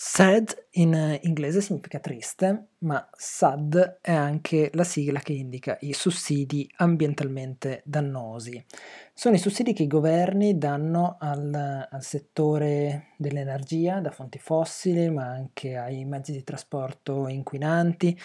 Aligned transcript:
Sad 0.00 0.66
in 0.74 1.18
inglese 1.22 1.60
significa 1.60 1.98
triste, 1.98 2.68
ma 2.78 3.10
SAD 3.12 3.98
è 4.00 4.12
anche 4.12 4.70
la 4.74 4.84
sigla 4.84 5.18
che 5.18 5.32
indica 5.32 5.76
i 5.80 5.92
sussidi 5.92 6.70
ambientalmente 6.76 7.82
dannosi. 7.84 8.64
Sono 9.12 9.34
i 9.34 9.40
sussidi 9.40 9.72
che 9.72 9.82
i 9.82 9.88
governi 9.88 10.56
danno 10.56 11.16
al, 11.18 11.88
al 11.90 12.02
settore 12.04 13.08
dell'energia 13.16 13.98
da 13.98 14.12
fonti 14.12 14.38
fossili, 14.38 15.10
ma 15.10 15.24
anche 15.24 15.76
ai 15.76 16.04
mezzi 16.04 16.30
di 16.30 16.44
trasporto 16.44 17.26
inquinanti, 17.26 18.16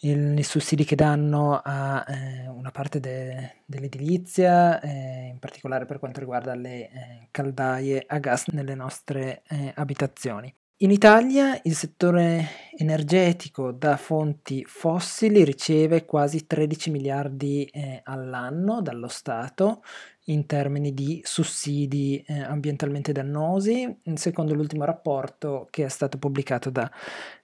il, 0.00 0.38
i 0.38 0.42
sussidi 0.42 0.84
che 0.86 0.96
danno 0.96 1.60
a 1.62 2.06
eh, 2.08 2.48
una 2.48 2.70
parte 2.70 3.00
de, 3.00 3.56
dell'edilizia, 3.66 4.80
eh, 4.80 5.28
in 5.30 5.38
particolare 5.38 5.84
per 5.84 5.98
quanto 5.98 6.20
riguarda 6.20 6.54
le 6.54 6.88
eh, 6.90 7.28
caldaie 7.30 8.02
a 8.06 8.18
gas 8.18 8.46
nelle 8.46 8.74
nostre 8.74 9.42
eh, 9.46 9.72
abitazioni. 9.76 10.50
In 10.80 10.92
Italia 10.92 11.58
il 11.64 11.74
settore 11.74 12.70
energetico 12.76 13.72
da 13.72 13.96
fonti 13.96 14.64
fossili 14.64 15.42
riceve 15.42 16.04
quasi 16.04 16.46
13 16.46 16.92
miliardi 16.92 17.64
eh, 17.64 18.00
all'anno 18.04 18.80
dallo 18.80 19.08
Stato 19.08 19.82
in 20.26 20.46
termini 20.46 20.94
di 20.94 21.20
sussidi 21.24 22.22
eh, 22.24 22.42
ambientalmente 22.42 23.10
dannosi, 23.10 23.92
secondo 24.14 24.54
l'ultimo 24.54 24.84
rapporto 24.84 25.66
che 25.68 25.84
è 25.84 25.88
stato 25.88 26.16
pubblicato 26.16 26.70
da 26.70 26.88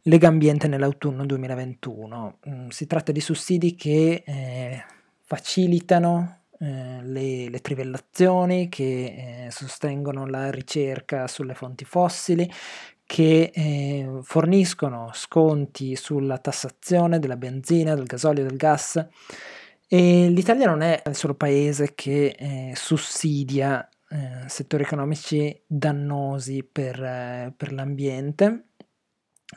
Lega 0.03 0.28
Ambiente 0.28 0.69
nell'autunno 0.69 1.27
2021. 1.27 2.39
Mm, 2.48 2.69
si 2.69 2.87
tratta 2.87 3.11
di 3.11 3.20
sussidi 3.20 3.75
che 3.75 4.23
eh, 4.25 4.84
facilitano 5.23 6.42
eh, 6.61 7.01
le, 7.03 7.48
le, 7.48 7.61
trivellazioni, 7.61 8.69
che 8.69 9.47
eh, 9.47 9.51
sostengono 9.51 10.25
la 10.25 10.53
ricerca 10.53 11.27
sulle 11.27 11.55
fonti 11.55 11.84
fossili, 11.84 12.48
che 13.06 13.50
eh, 13.54 14.18
forniscono 14.22 15.10
sconti 15.12 15.96
sulla 15.96 16.38
tassazione 16.38 17.18
della 17.18 17.36
benzina, 17.36 17.94
del 17.94 18.05
gasolio, 18.05 18.44
del 18.44 18.56
gas. 18.56 19.06
E 19.86 20.28
l'Italia 20.28 20.66
non 20.66 20.80
è 20.80 21.02
il 21.06 21.14
solo 21.14 21.34
paese 21.34 21.94
che 21.94 22.34
eh, 22.38 22.72
sussidia 22.74 23.86
eh, 24.08 24.48
settori 24.48 24.83
economici 24.83 25.62
dannosi 25.66 26.64
per, 26.64 27.02
eh, 27.02 27.52
per 27.56 27.72
l'ambiente. 27.72 28.69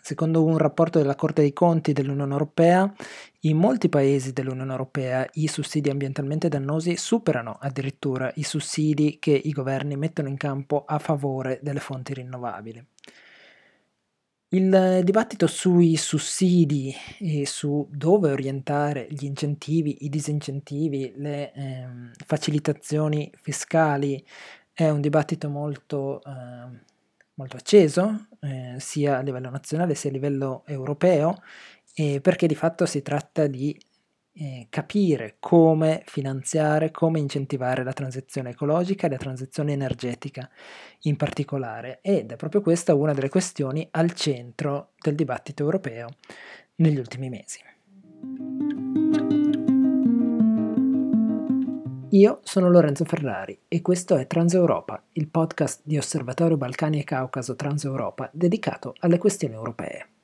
Secondo 0.02 0.44
un 0.44 0.58
rapporto 0.58 1.00
della 1.00 1.16
Corte 1.16 1.42
dei 1.42 1.54
Conti 1.54 1.94
dell'Unione 1.94 2.32
Europea, 2.32 2.94
in 3.42 3.58
molti 3.58 3.90
paesi 3.90 4.34
dell'Unione 4.34 4.72
Europea 4.72 5.28
i 5.34 5.48
sussidi 5.48 5.90
ambientalmente 5.90 6.50
dannosi 6.50 6.98
superano 6.98 7.58
addirittura 7.60 8.32
i 8.36 8.44
sussidi 8.44 9.18
che 9.20 9.32
i 9.32 9.52
governi 9.52 9.96
mettono 9.96 10.28
in 10.28 10.38
campo 10.38 10.84
a 10.86 11.00
favore 11.00 11.60
delle 11.62 11.80
fonti 11.80 12.14
rinnovabili. 12.14 12.86
Il 14.50 15.02
dibattito 15.04 15.46
sui 15.46 15.98
sussidi 15.98 16.96
e 17.20 17.46
su 17.46 17.86
dove 17.92 18.32
orientare 18.32 19.06
gli 19.10 19.26
incentivi, 19.26 20.06
i 20.06 20.10
disincentivi, 20.10 21.12
le 21.18 21.52
ehm, 21.52 22.12
facilitazioni 22.26 23.30
fiscali 23.42 24.26
è 24.72 24.88
un 24.90 25.02
dibattito 25.02 25.50
molto, 25.50 26.22
eh, 26.24 26.80
molto 27.34 27.58
acceso, 27.58 28.28
eh, 28.40 28.76
sia 28.80 29.18
a 29.18 29.22
livello 29.22 29.50
nazionale 29.50 29.96
sia 29.96 30.10
a 30.10 30.14
livello 30.14 30.64
europeo, 30.66 31.42
eh, 31.94 32.22
perché 32.22 32.48
di 32.48 32.56
fatto 32.56 32.86
si 32.86 33.02
tratta 33.02 33.48
di 33.48 33.78
eh, 34.40 34.68
capire 34.70 35.38
come 35.40 36.04
finanziare, 36.06 36.92
come 36.92 37.20
incentivare 37.20 37.84
la 37.84 37.94
transizione 37.94 38.52
ecologica 38.52 39.08
e 39.08 39.10
la 39.10 39.18
transizione 39.18 39.74
energetica 39.74 40.50
in 41.02 41.16
particolare 41.16 42.00
ed 42.02 42.32
è 42.32 42.36
proprio 42.36 42.62
questa 42.62 42.94
una 42.94 43.14
delle 43.14 43.30
questioni 43.30 43.88
al 43.92 44.14
centro 44.14 44.92
del 45.02 45.16
dibattito 45.16 45.64
europeo 45.64 46.10
negli 46.76 46.98
ultimi 46.98 47.30
mesi. 47.30 47.60
Io 52.12 52.40
sono 52.44 52.70
Lorenzo 52.70 53.04
Ferrari 53.04 53.60
e 53.68 53.82
questo 53.82 54.16
è 54.16 54.28
Transeuropa, 54.28 55.04
il 55.14 55.28
podcast 55.28 55.82
di 55.84 55.98
Osservatorio 55.98 56.58
Balcani 56.58 57.00
e 57.00 57.04
Caucaso 57.04 57.56
Transeuropa 57.56 58.30
dedicato 58.32 58.96
alle 59.00 59.18
questioni 59.18 59.56
europee. 59.56 60.17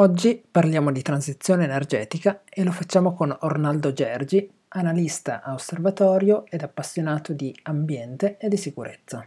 Oggi 0.00 0.40
parliamo 0.48 0.92
di 0.92 1.02
transizione 1.02 1.64
energetica 1.64 2.42
e 2.48 2.62
lo 2.62 2.70
facciamo 2.70 3.14
con 3.14 3.36
Ornaldo 3.40 3.92
Gergi, 3.92 4.48
analista 4.68 5.42
a 5.42 5.54
osservatorio 5.54 6.46
ed 6.46 6.62
appassionato 6.62 7.32
di 7.32 7.52
ambiente 7.64 8.36
e 8.36 8.48
di 8.48 8.56
sicurezza. 8.56 9.26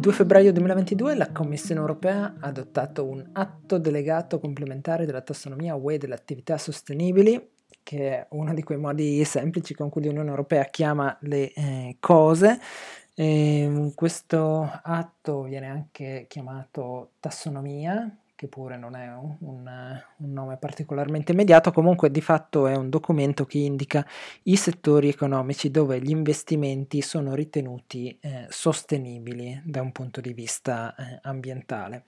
Il 0.00 0.06
2 0.06 0.14
febbraio 0.14 0.50
2022 0.52 1.14
la 1.14 1.30
Commissione 1.30 1.78
europea 1.78 2.34
ha 2.40 2.46
adottato 2.46 3.06
un 3.06 3.22
atto 3.34 3.76
delegato 3.76 4.38
complementare 4.38 5.04
della 5.04 5.20
tassonomia 5.20 5.74
UE 5.74 5.98
delle 5.98 6.14
attività 6.14 6.56
sostenibili, 6.56 7.50
che 7.82 8.08
è 8.08 8.26
uno 8.30 8.54
di 8.54 8.62
quei 8.62 8.78
modi 8.78 9.22
semplici 9.26 9.74
con 9.74 9.90
cui 9.90 10.02
l'Unione 10.02 10.30
europea 10.30 10.64
chiama 10.64 11.14
le 11.20 11.52
eh, 11.52 11.96
cose. 12.00 12.58
E 13.14 13.60
ehm, 13.60 13.92
questo 13.92 14.62
atto 14.82 15.42
viene 15.42 15.66
anche 15.66 16.24
chiamato 16.30 17.10
tassonomia, 17.20 18.10
che 18.40 18.48
pure 18.48 18.78
non 18.78 18.94
è 18.96 19.06
un, 19.06 19.36
un, 20.16 20.32
nome 20.32 20.56
particolarmente 20.56 21.32
immediato, 21.32 21.72
comunque 21.72 22.10
di 22.10 22.22
fatto 22.22 22.68
è 22.68 22.74
un 22.74 22.88
documento 22.88 23.44
che 23.44 23.58
indica 23.58 24.02
i 24.44 24.56
settori 24.56 25.10
economici 25.10 25.70
dove 25.70 26.00
gli 26.00 26.08
investimenti 26.08 27.02
sono 27.02 27.34
ritenuti 27.34 28.16
eh, 28.18 28.46
sostenibili 28.48 29.60
da 29.62 29.82
un 29.82 29.92
punto 29.92 30.22
di 30.22 30.32
vista 30.32 30.94
eh, 30.94 31.18
ambientale. 31.20 32.04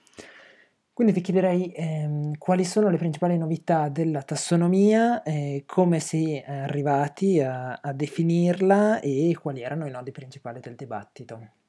Quindi 0.94 1.12
ti 1.12 1.20
chiederei 1.20 1.70
ehm, 1.76 2.38
quali 2.38 2.64
sono 2.64 2.88
le 2.88 2.96
principali 2.96 3.36
novità 3.36 3.90
della 3.90 4.22
tassonomia, 4.22 5.22
eh, 5.22 5.64
come 5.66 6.00
si 6.00 6.36
è 6.36 6.50
arrivati 6.50 7.40
a, 7.40 7.74
a 7.74 7.92
definirla 7.92 9.00
e 9.00 9.36
quali 9.38 9.60
erano 9.60 9.86
i 9.86 9.90
nodi 9.90 10.12
principali 10.12 10.60
del 10.60 10.76
dibattito. 10.76 11.60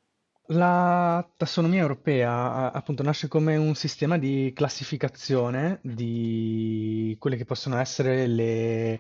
La 0.47 1.25
tassonomia 1.37 1.79
europea 1.81 2.71
appunto 2.73 3.01
nasce 3.01 3.29
come 3.29 3.55
un 3.55 3.75
sistema 3.75 4.17
di 4.17 4.51
classificazione 4.53 5.79
di 5.81 7.15
quelle 7.17 7.37
che 7.37 7.45
possono 7.45 7.77
essere 7.77 8.27
le 8.27 8.99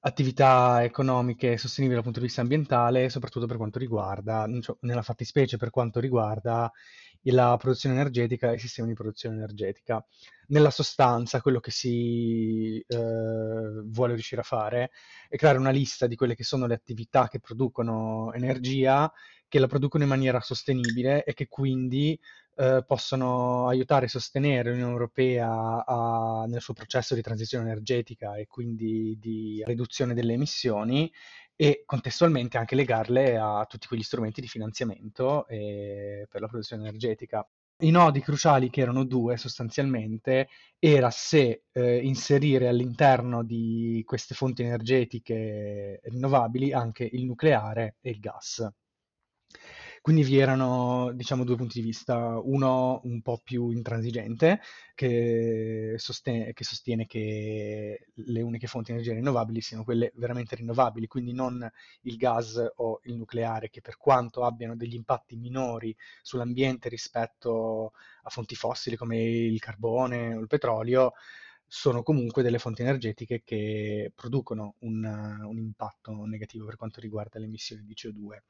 attività 0.00 0.82
economiche 0.82 1.58
sostenibili 1.58 1.94
dal 1.96 2.04
punto 2.04 2.20
di 2.20 2.26
vista 2.26 2.40
ambientale, 2.40 3.10
soprattutto 3.10 3.46
per 3.46 3.58
quanto 3.58 3.78
riguarda, 3.78 4.46
nella 4.80 5.02
fattispecie 5.02 5.58
per 5.58 5.68
quanto 5.70 6.00
riguarda 6.00 6.72
la 7.22 7.56
produzione 7.58 7.94
energetica 7.96 8.50
e 8.50 8.54
i 8.54 8.58
sistemi 8.58 8.88
di 8.88 8.94
produzione 8.94 9.36
energetica. 9.36 10.02
Nella 10.48 10.70
sostanza, 10.70 11.42
quello 11.42 11.60
che 11.60 11.70
si 11.70 12.82
eh, 12.86 13.82
vuole 13.84 14.14
riuscire 14.14 14.40
a 14.40 14.44
fare 14.44 14.90
è 15.28 15.36
creare 15.36 15.58
una 15.58 15.70
lista 15.70 16.06
di 16.06 16.16
quelle 16.16 16.34
che 16.34 16.44
sono 16.44 16.66
le 16.66 16.74
attività 16.74 17.28
che 17.28 17.40
producono 17.40 18.32
energia 18.32 19.12
che 19.48 19.58
la 19.58 19.66
producono 19.66 20.04
in 20.04 20.10
maniera 20.10 20.40
sostenibile 20.40 21.24
e 21.24 21.34
che 21.34 21.48
quindi 21.48 22.18
eh, 22.56 22.84
possono 22.86 23.68
aiutare 23.68 24.06
e 24.06 24.08
sostenere 24.08 24.70
l'Unione 24.70 24.92
Europea 24.92 25.84
a, 25.84 26.44
nel 26.46 26.60
suo 26.60 26.74
processo 26.74 27.14
di 27.14 27.22
transizione 27.22 27.64
energetica 27.64 28.36
e 28.36 28.46
quindi 28.46 29.16
di 29.18 29.62
riduzione 29.64 30.14
delle 30.14 30.34
emissioni 30.34 31.10
e 31.56 31.82
contestualmente 31.86 32.58
anche 32.58 32.76
legarle 32.76 33.36
a 33.36 33.64
tutti 33.68 33.86
quegli 33.88 34.02
strumenti 34.02 34.40
di 34.40 34.48
finanziamento 34.48 35.46
eh, 35.48 36.26
per 36.30 36.40
la 36.40 36.46
produzione 36.46 36.82
energetica. 36.82 37.48
I 37.80 37.90
nodi 37.90 38.20
cruciali, 38.20 38.70
che 38.70 38.80
erano 38.80 39.04
due 39.04 39.36
sostanzialmente, 39.36 40.48
era 40.80 41.10
se 41.10 41.64
eh, 41.70 41.98
inserire 41.98 42.66
all'interno 42.66 43.44
di 43.44 44.02
queste 44.04 44.34
fonti 44.34 44.62
energetiche 44.62 46.00
rinnovabili 46.02 46.72
anche 46.72 47.08
il 47.10 47.24
nucleare 47.24 47.96
e 48.00 48.10
il 48.10 48.18
gas. 48.18 48.68
Quindi 50.00 50.22
vi 50.22 50.38
erano, 50.38 51.10
diciamo, 51.12 51.44
due 51.44 51.56
punti 51.56 51.80
di 51.80 51.86
vista, 51.86 52.38
uno 52.42 53.00
un 53.04 53.20
po' 53.20 53.40
più 53.42 53.70
intransigente, 53.70 54.60
che 54.94 55.94
sostiene, 55.98 56.52
che 56.52 56.64
sostiene 56.64 57.06
che 57.06 58.06
le 58.14 58.40
uniche 58.42 58.66
fonti 58.66 58.92
di 58.92 58.98
energia 58.98 59.14
rinnovabili 59.14 59.60
siano 59.60 59.84
quelle 59.84 60.12
veramente 60.14 60.56
rinnovabili, 60.56 61.06
quindi 61.06 61.32
non 61.32 61.68
il 62.02 62.16
gas 62.16 62.56
o 62.76 63.00
il 63.04 63.16
nucleare, 63.16 63.70
che 63.70 63.80
per 63.80 63.96
quanto 63.98 64.44
abbiano 64.44 64.76
degli 64.76 64.94
impatti 64.94 65.36
minori 65.36 65.94
sull'ambiente 66.22 66.88
rispetto 66.88 67.92
a 68.22 68.30
fonti 68.30 68.54
fossili 68.54 68.96
come 68.96 69.22
il 69.22 69.58
carbone 69.60 70.34
o 70.34 70.40
il 70.40 70.46
petrolio, 70.46 71.12
sono 71.66 72.02
comunque 72.02 72.42
delle 72.42 72.58
fonti 72.58 72.80
energetiche 72.80 73.42
che 73.44 74.10
producono 74.14 74.76
un, 74.80 75.04
un 75.04 75.58
impatto 75.58 76.24
negativo 76.24 76.64
per 76.64 76.76
quanto 76.76 77.00
riguarda 77.00 77.38
le 77.38 77.44
emissioni 77.44 77.84
di 77.84 77.94
CO2. 77.94 78.42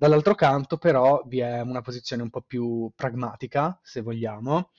Dall'altro 0.00 0.34
canto 0.34 0.78
però 0.78 1.22
vi 1.26 1.40
è 1.40 1.60
una 1.60 1.82
posizione 1.82 2.22
un 2.22 2.30
po' 2.30 2.40
più 2.40 2.90
pragmatica, 2.96 3.78
se 3.82 4.00
vogliamo, 4.00 4.70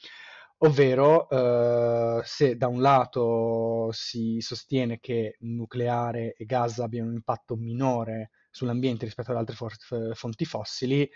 ovvero 0.64 1.30
eh, 1.30 2.22
se 2.26 2.58
da 2.58 2.66
un 2.68 2.82
lato 2.82 3.90
si 3.92 4.40
sostiene 4.42 5.00
che 5.00 5.36
nucleare 5.42 6.34
e 6.34 6.46
gas 6.46 6.80
abbiano 6.80 7.10
un 7.10 7.14
impatto 7.14 7.56
minore 7.56 8.32
sull'ambiente 8.50 9.06
rispetto 9.06 9.30
ad 9.30 9.38
altre 9.38 9.56
for- 9.56 10.16
fonti 10.16 10.44
fossili, 10.46 11.08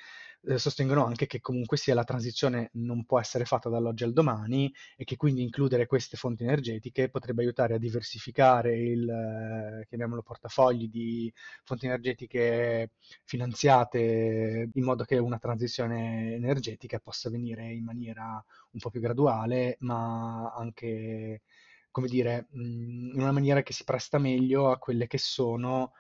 eh, 0.48 0.58
sostengono 0.58 1.06
anche 1.06 1.26
che 1.28 1.42
comunque 1.42 1.78
sia 1.78 1.94
la 1.94 2.04
transizione 2.04 2.70
non 2.74 3.06
può 3.06 3.20
essere 3.20 3.46
fatta 3.46 3.70
dall'oggi 3.70 4.04
al 4.04 4.14
domani 4.14 4.74
e 4.96 5.04
che 5.04 5.18
quindi 5.18 5.42
includere 5.42 5.86
queste 5.88 6.18
fonti 6.18 6.44
energetiche 6.44 7.10
potrebbe 7.10 7.42
aiutare 7.42 7.76
a 7.76 7.78
diversificare 7.78 8.78
il, 8.78 9.10
eh, 9.10 9.86
chiamiamolo, 9.88 10.22
portafogli 10.22 10.90
di 10.90 11.32
fonti 11.64 11.86
energetiche 11.86 12.92
finanziate 13.24 14.70
in 14.74 14.84
modo 14.84 15.04
che 15.04 15.18
una 15.18 15.38
transizione 15.38 16.34
energetica 16.36 17.00
possa 17.00 17.28
avvenire 17.28 17.72
in 17.72 17.84
maniera 17.84 18.44
un 18.72 18.80
po' 18.80 18.90
più 18.90 19.00
graduale, 19.02 19.78
ma 19.80 20.52
anche, 20.54 21.42
come 21.92 22.08
dire, 22.08 22.48
in 22.52 23.12
una 23.16 23.32
maniera 23.32 23.62
che 23.64 23.74
si 23.74 23.84
presta 23.84 24.18
meglio 24.20 24.70
a 24.72 24.78
quelle 24.78 25.08
che 25.08 25.18
sono 25.18 25.94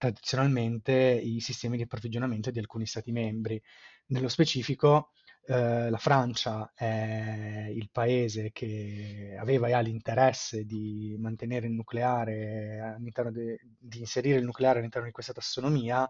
tradizionalmente 0.00 0.92
i 0.94 1.40
sistemi 1.40 1.76
di 1.76 1.82
approvvigionamento 1.82 2.50
di 2.50 2.58
alcuni 2.58 2.86
Stati 2.86 3.12
membri. 3.12 3.60
Nello 4.06 4.28
specifico, 4.28 5.12
eh, 5.46 5.90
la 5.90 5.98
Francia 5.98 6.72
è 6.74 7.68
il 7.70 7.90
paese 7.92 8.50
che 8.52 9.36
aveva 9.38 9.68
e 9.68 9.72
ha 9.72 9.80
l'interesse 9.80 10.64
di 10.64 11.14
mantenere 11.18 11.66
il 11.66 11.72
nucleare 11.74 12.96
de- 13.30 13.60
di 13.78 13.98
inserire 14.00 14.38
il 14.38 14.44
nucleare 14.44 14.78
all'interno 14.78 15.06
di 15.06 15.12
questa 15.12 15.32
tassonomia 15.34 16.08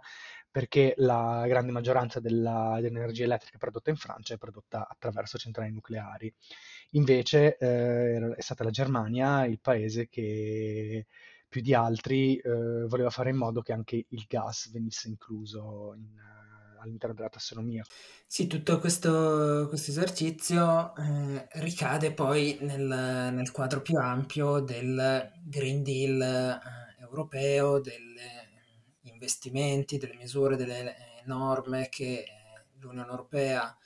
perché 0.51 0.95
la 0.99 1.45
grande 1.47 1.73
maggioranza 1.73 2.21
della- 2.21 2.79
dell'energia 2.81 3.25
elettrica 3.25 3.59
prodotta 3.59 3.91
in 3.91 3.97
Francia 3.97 4.35
è 4.35 4.39
prodotta 4.39 4.87
attraverso 4.89 5.39
centrali 5.39 5.71
nucleari. 5.73 6.33
Invece, 6.93 7.57
eh, 7.57 8.35
è 8.37 8.41
stata 8.41 8.65
la 8.65 8.71
Germania 8.71 9.45
il 9.47 9.61
paese 9.61 10.09
che 10.09 11.07
più 11.51 11.61
di 11.61 11.75
altri 11.75 12.37
eh, 12.37 12.87
voleva 12.87 13.11
fare 13.11 13.31
in 13.31 13.37
modo 13.37 13.61
che 13.61 13.73
anche 13.73 14.07
il 14.09 14.25
gas 14.29 14.71
venisse 14.71 15.09
incluso 15.09 15.95
in, 15.97 16.05
uh, 16.17 16.81
all'interno 16.81 17.15
della 17.15 17.29
tassonomia. 17.29 17.85
Sì, 18.25 18.47
tutto 18.47 18.79
questo, 18.79 19.67
questo 19.69 19.91
esercizio 19.91 20.95
eh, 20.95 21.49
ricade 21.55 22.13
poi 22.13 22.57
nel, 22.61 23.33
nel, 23.35 23.51
quadro 23.51 23.83
più 23.83 23.97
ampio 23.99 24.61
del 24.61 25.33
Green 25.43 25.83
Deal 25.83 26.21
eh, 26.23 27.03
europeo, 27.03 27.81
degli 27.81 28.17
investimenti, 29.03 29.99
delle 29.99 30.15
misure, 30.15 30.55
delle 30.55 30.97
eh, 30.97 31.23
norme 31.25 31.89
che 31.89 32.21
eh, 32.21 32.25
l'Unione 32.79 33.11
Europea 33.11 33.77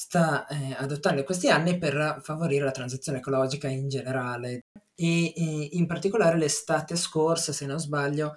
sta 0.00 0.46
eh, 0.46 0.74
adottando 0.78 1.18
in 1.18 1.26
questi 1.26 1.50
anni 1.50 1.76
per 1.76 2.20
favorire 2.22 2.64
la 2.64 2.70
transizione 2.70 3.18
ecologica 3.18 3.68
in 3.68 3.86
generale. 3.86 4.60
E, 4.94 5.32
in 5.72 5.86
particolare 5.86 6.38
l'estate 6.38 6.96
scorsa, 6.96 7.52
se 7.52 7.66
non 7.66 7.78
sbaglio, 7.78 8.34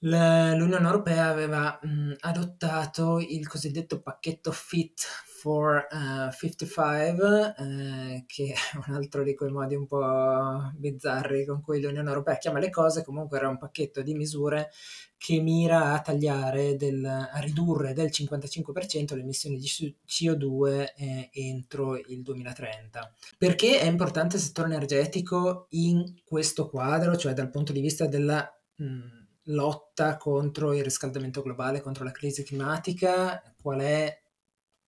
l'Unione 0.00 0.84
Europea 0.84 1.28
aveva 1.28 1.78
mh, 1.80 2.14
adottato 2.18 3.20
il 3.20 3.46
cosiddetto 3.46 4.02
pacchetto 4.02 4.50
Fit 4.50 5.06
for 5.40 5.86
uh, 5.90 6.30
55, 6.30 7.54
eh, 7.56 8.24
che 8.26 8.52
è 8.52 8.76
un 8.86 8.94
altro 8.94 9.22
di 9.22 9.34
quei 9.34 9.50
modi 9.50 9.74
un 9.74 9.86
po' 9.86 10.70
bizzarri 10.76 11.46
con 11.46 11.62
cui 11.62 11.80
l'Unione 11.80 12.08
Europea 12.08 12.36
chiama 12.36 12.58
le 12.58 12.68
cose, 12.68 13.02
comunque 13.02 13.38
era 13.38 13.48
un 13.48 13.56
pacchetto 13.56 14.02
di 14.02 14.12
misure 14.14 14.70
che 15.16 15.40
mira 15.40 15.92
a 15.92 16.00
tagliare, 16.00 16.76
del, 16.76 17.04
a 17.04 17.38
ridurre 17.40 17.94
del 17.94 18.10
55% 18.12 19.14
le 19.14 19.22
emissioni 19.22 19.56
di 19.56 19.66
CO2 20.06 20.92
eh, 20.96 21.30
entro 21.32 21.96
il 21.96 22.22
2030. 22.22 23.14
Perché 23.38 23.80
è 23.80 23.86
importante 23.86 24.36
il 24.36 24.42
settore 24.42 24.68
energetico 24.68 25.66
in 25.70 26.20
questo 26.24 26.68
quadro, 26.68 27.16
cioè 27.16 27.32
dal 27.32 27.50
punto 27.50 27.72
di 27.72 27.80
vista 27.80 28.06
della 28.06 28.46
mh, 28.76 29.20
lotta 29.44 30.16
contro 30.16 30.74
il 30.74 30.84
riscaldamento 30.84 31.42
globale, 31.42 31.80
contro 31.80 32.04
la 32.04 32.12
crisi 32.12 32.42
climatica? 32.42 33.42
Qual 33.60 33.80
è 33.80 34.20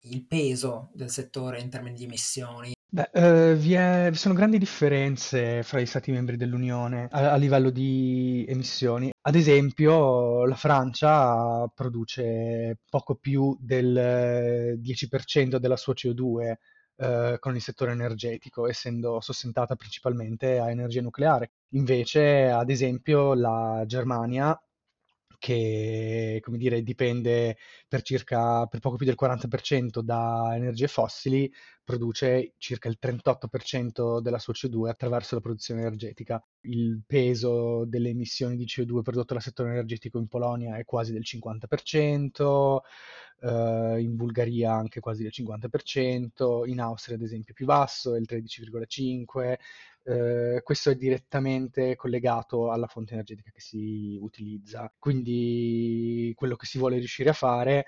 il 0.03 0.25
peso 0.25 0.89
del 0.94 1.09
settore 1.09 1.59
in 1.59 1.69
termini 1.69 1.95
di 1.95 2.03
emissioni? 2.06 2.74
Beh, 2.94 3.09
eh, 3.13 3.56
vi, 3.56 3.74
è- 3.74 4.09
vi 4.12 4.18
sono 4.18 4.33
grandi 4.33 4.57
differenze 4.57 5.63
fra 5.63 5.80
gli 5.80 5.86
Stati 5.86 6.12
membri 6.12 6.36
dell'Unione 6.36 7.07
a, 7.09 7.31
a 7.31 7.36
livello 7.38 7.69
di 7.69 8.45
emissioni. 8.50 9.09
Ad 9.21 9.36
esempio, 9.36 10.45
la 10.45 10.56
Francia 10.56 11.68
produce 11.74 12.80
poco 12.89 13.15
più 13.15 13.56
del 13.62 14.77
10% 14.80 15.57
della 15.57 15.77
sua 15.77 15.94
CO2 15.94 16.59
eh, 16.97 17.38
con 17.39 17.56
il 17.56 17.62
settore 17.62 17.92
energetico, 17.94 18.68
essendo 18.68 19.21
sostentata 19.21 19.75
principalmente 19.75 20.59
a 20.59 20.69
energia 20.69 21.01
nucleare. 21.01 21.51
Invece, 21.75 22.50
ad 22.50 22.69
esempio, 22.69 23.33
la 23.36 23.83
Germania 23.88 24.59
che, 25.42 26.40
come 26.44 26.58
dire, 26.60 26.84
dipende 26.84 27.58
per 27.88 28.04
circa, 28.04 28.68
per 28.68 28.80
poco 28.80 28.96
più 28.96 29.08
del 29.08 29.18
40% 29.20 30.02
da 30.02 30.52
energie 30.54 30.88
fossili, 30.88 31.52
produce 31.84 32.54
circa 32.60 32.90
il 32.90 33.00
38% 33.02 34.20
della 34.22 34.38
sua 34.38 34.54
CO2 34.54 34.88
attraverso 34.90 35.34
la 35.34 35.42
produzione 35.42 35.82
energetica. 35.82 36.40
Il 36.62 37.02
peso 37.08 37.86
delle 37.86 38.10
emissioni 38.10 38.56
di 38.56 38.66
CO2 38.66 39.02
prodotte 39.02 39.34
dal 39.34 39.42
settore 39.42 39.72
energetico 39.72 40.20
in 40.20 40.28
Polonia 40.28 40.78
è 40.78 40.86
quasi 40.86 41.12
del 41.12 41.24
50%, 41.26 42.78
eh, 43.42 44.00
in 44.00 44.16
Bulgaria 44.16 44.74
anche 44.74 45.00
quasi 45.00 45.24
del 45.24 45.32
50%, 45.34 46.68
in 46.68 46.80
Austria 46.80 47.16
ad 47.16 47.24
esempio 47.24 47.54
più 47.54 47.66
basso, 47.66 48.16
è 48.16 48.20
il 48.20 48.28
13,5%, 48.30 49.58
eh, 50.04 50.62
questo 50.64 50.90
è 50.90 50.96
direttamente 50.96 51.96
collegato 51.96 52.72
alla 52.72 52.88
fonte 52.88 53.14
energetica 53.14 53.52
che 53.52 53.62
si 53.62 54.18
utilizza. 54.22 54.92
Quindi 54.98 56.34
quello 56.36 56.56
che 56.56 56.66
si 56.66 56.78
vuole 56.78 56.98
riuscire 56.98 57.30
a 57.30 57.34
fare 57.34 57.86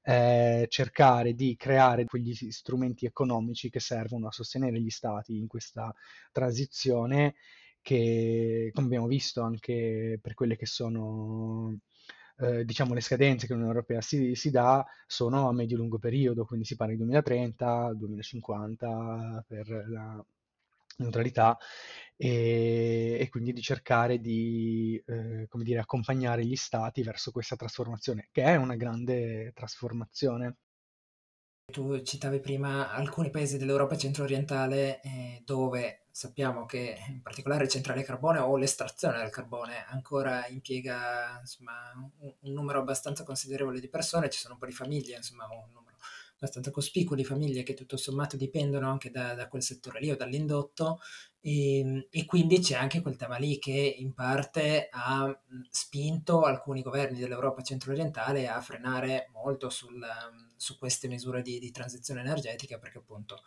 è 0.00 0.66
cercare 0.68 1.34
di 1.34 1.56
creare 1.56 2.04
quegli 2.04 2.34
strumenti 2.50 3.06
economici 3.06 3.70
che 3.70 3.80
servono 3.80 4.26
a 4.26 4.32
sostenere 4.32 4.78
gli 4.80 4.90
stati 4.90 5.38
in 5.38 5.46
questa 5.46 5.94
transizione 6.30 7.36
che, 7.80 8.70
abbiamo 8.74 9.06
visto 9.06 9.42
anche 9.42 10.18
per 10.20 10.34
quelle 10.34 10.56
che 10.56 10.66
sono 10.66 11.78
eh, 12.38 12.64
diciamo 12.64 12.94
le 12.94 13.00
scadenze 13.00 13.46
che 13.46 13.52
l'Unione 13.52 13.74
Europea 13.74 14.00
si, 14.00 14.34
si 14.34 14.50
dà 14.50 14.84
sono 15.06 15.48
a 15.48 15.52
medio-lungo 15.52 15.98
periodo, 15.98 16.44
quindi 16.44 16.64
si 16.66 16.76
parla 16.76 16.92
di 16.92 16.98
2030, 16.98 17.94
2050 17.94 19.44
per 19.46 19.68
la 19.88 20.24
neutralità 20.96 21.56
e, 22.16 23.16
e 23.20 23.28
quindi 23.28 23.52
di 23.52 23.60
cercare 23.60 24.18
di 24.20 25.02
eh, 25.06 25.46
come 25.48 25.64
dire, 25.64 25.80
accompagnare 25.80 26.44
gli 26.44 26.56
stati 26.56 27.02
verso 27.02 27.30
questa 27.30 27.56
trasformazione, 27.56 28.28
che 28.32 28.42
è 28.42 28.56
una 28.56 28.76
grande 28.76 29.52
trasformazione. 29.54 30.56
Tu 31.72 32.02
citavi 32.02 32.40
prima 32.40 32.90
alcuni 32.90 33.30
paesi 33.30 33.56
dell'Europa 33.56 33.96
centro-orientale 33.96 35.00
eh, 35.00 35.42
dove 35.44 36.04
sappiamo 36.10 36.66
che 36.66 36.96
in 37.08 37.22
particolare 37.22 37.64
le 37.64 37.68
centrali 37.68 38.00
a 38.00 38.04
carbone 38.04 38.38
o 38.38 38.56
l'estrazione 38.56 39.18
del 39.18 39.30
carbone 39.30 39.84
ancora 39.88 40.46
impiega 40.46 41.38
insomma, 41.40 41.72
un, 41.96 42.32
un, 42.40 42.52
numero 42.52 42.78
abbastanza 42.78 43.24
considerevole 43.24 43.80
di 43.80 43.88
persone, 43.88 44.30
ci 44.30 44.38
sono 44.38 44.54
un 44.54 44.60
po' 44.60 44.66
di 44.66 44.72
famiglie, 44.72 45.16
insomma 45.16 45.46
un 45.46 45.72
numero 45.72 45.93
abbastanza 46.44 46.70
cospicuo 46.70 47.16
di 47.16 47.24
famiglie 47.24 47.62
che 47.62 47.74
tutto 47.74 47.96
sommato 47.96 48.36
dipendono 48.36 48.88
anche 48.88 49.10
da, 49.10 49.34
da 49.34 49.48
quel 49.48 49.62
settore 49.62 50.00
lì 50.00 50.10
o 50.10 50.16
dall'indotto 50.16 51.00
e, 51.40 51.78
ehm, 51.78 52.06
e, 52.10 52.24
quindi 52.24 52.58
c'è 52.60 52.74
anche 52.76 53.02
quel 53.02 53.16
tema 53.16 53.36
lì 53.36 53.58
che 53.58 53.72
in 53.98 54.14
parte 54.14 54.88
ha 54.90 55.38
spinto 55.70 56.42
alcuni 56.42 56.82
governi 56.82 57.18
dell'Europa 57.18 57.62
centro-orientale 57.62 58.48
a 58.48 58.60
frenare 58.60 59.28
molto 59.32 59.68
sul, 59.68 60.02
su 60.56 60.78
queste 60.78 61.08
misure 61.08 61.42
di, 61.42 61.58
di, 61.58 61.70
transizione 61.70 62.20
energetica 62.20 62.78
perché 62.78 62.98
appunto 62.98 63.42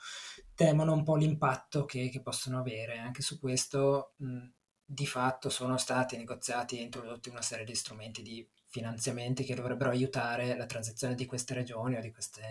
temono 0.54 0.94
un 0.94 1.04
po' 1.04 1.16
l'impatto 1.16 1.86
che, 1.86 2.10
che 2.10 2.22
possono 2.22 2.60
avere. 2.60 2.98
Anche 2.98 3.22
su 3.22 3.40
questo 3.40 4.14
mh, 4.18 4.48
di 4.86 5.08
fatto 5.08 5.50
sono 5.50 5.78
stati 5.78 6.18
negoziati 6.18 6.78
e 6.78 6.84
introdotti 6.84 7.30
una 7.30 7.42
serie 7.42 7.66
di 7.66 7.76
strumenti 7.76 8.22
di 8.22 8.48
finanziamenti 8.78 9.44
che 9.44 9.56
dovrebbero 9.56 9.90
aiutare 9.90 10.56
la 10.56 10.68
transizione 10.68 11.16
di 11.16 11.26
queste 11.26 11.56
regioni 11.56 11.96
o 11.96 12.02
di 12.02 12.12
queste, 12.12 12.44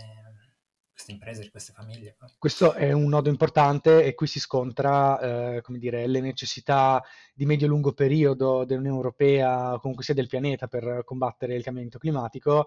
queste 0.91 1.13
imprese, 1.13 1.43
di 1.43 1.51
queste 1.51 1.73
famiglie. 1.73 2.17
Questo 2.37 2.73
è 2.73 2.91
un 2.91 3.09
nodo 3.09 3.29
importante 3.29 4.03
e 4.03 4.15
qui 4.15 4.27
si 4.27 4.41
scontra, 4.41 5.21
eh, 5.21 5.63
dire, 5.79 6.09
le 6.09 6.21
necessità 6.21 7.01
di 7.33 7.47
medio-lungo 7.47 7.93
periodo 7.93 8.65
dell'Unione 8.65 8.97
Europea, 8.97 9.79
comunque 9.81 10.03
sia 10.05 10.15
del 10.15 10.27
pianeta, 10.27 10.67
per 10.67 11.03
combattere 11.05 11.55
il 11.55 11.63
cambiamento 11.63 11.99
climatico 11.99 12.67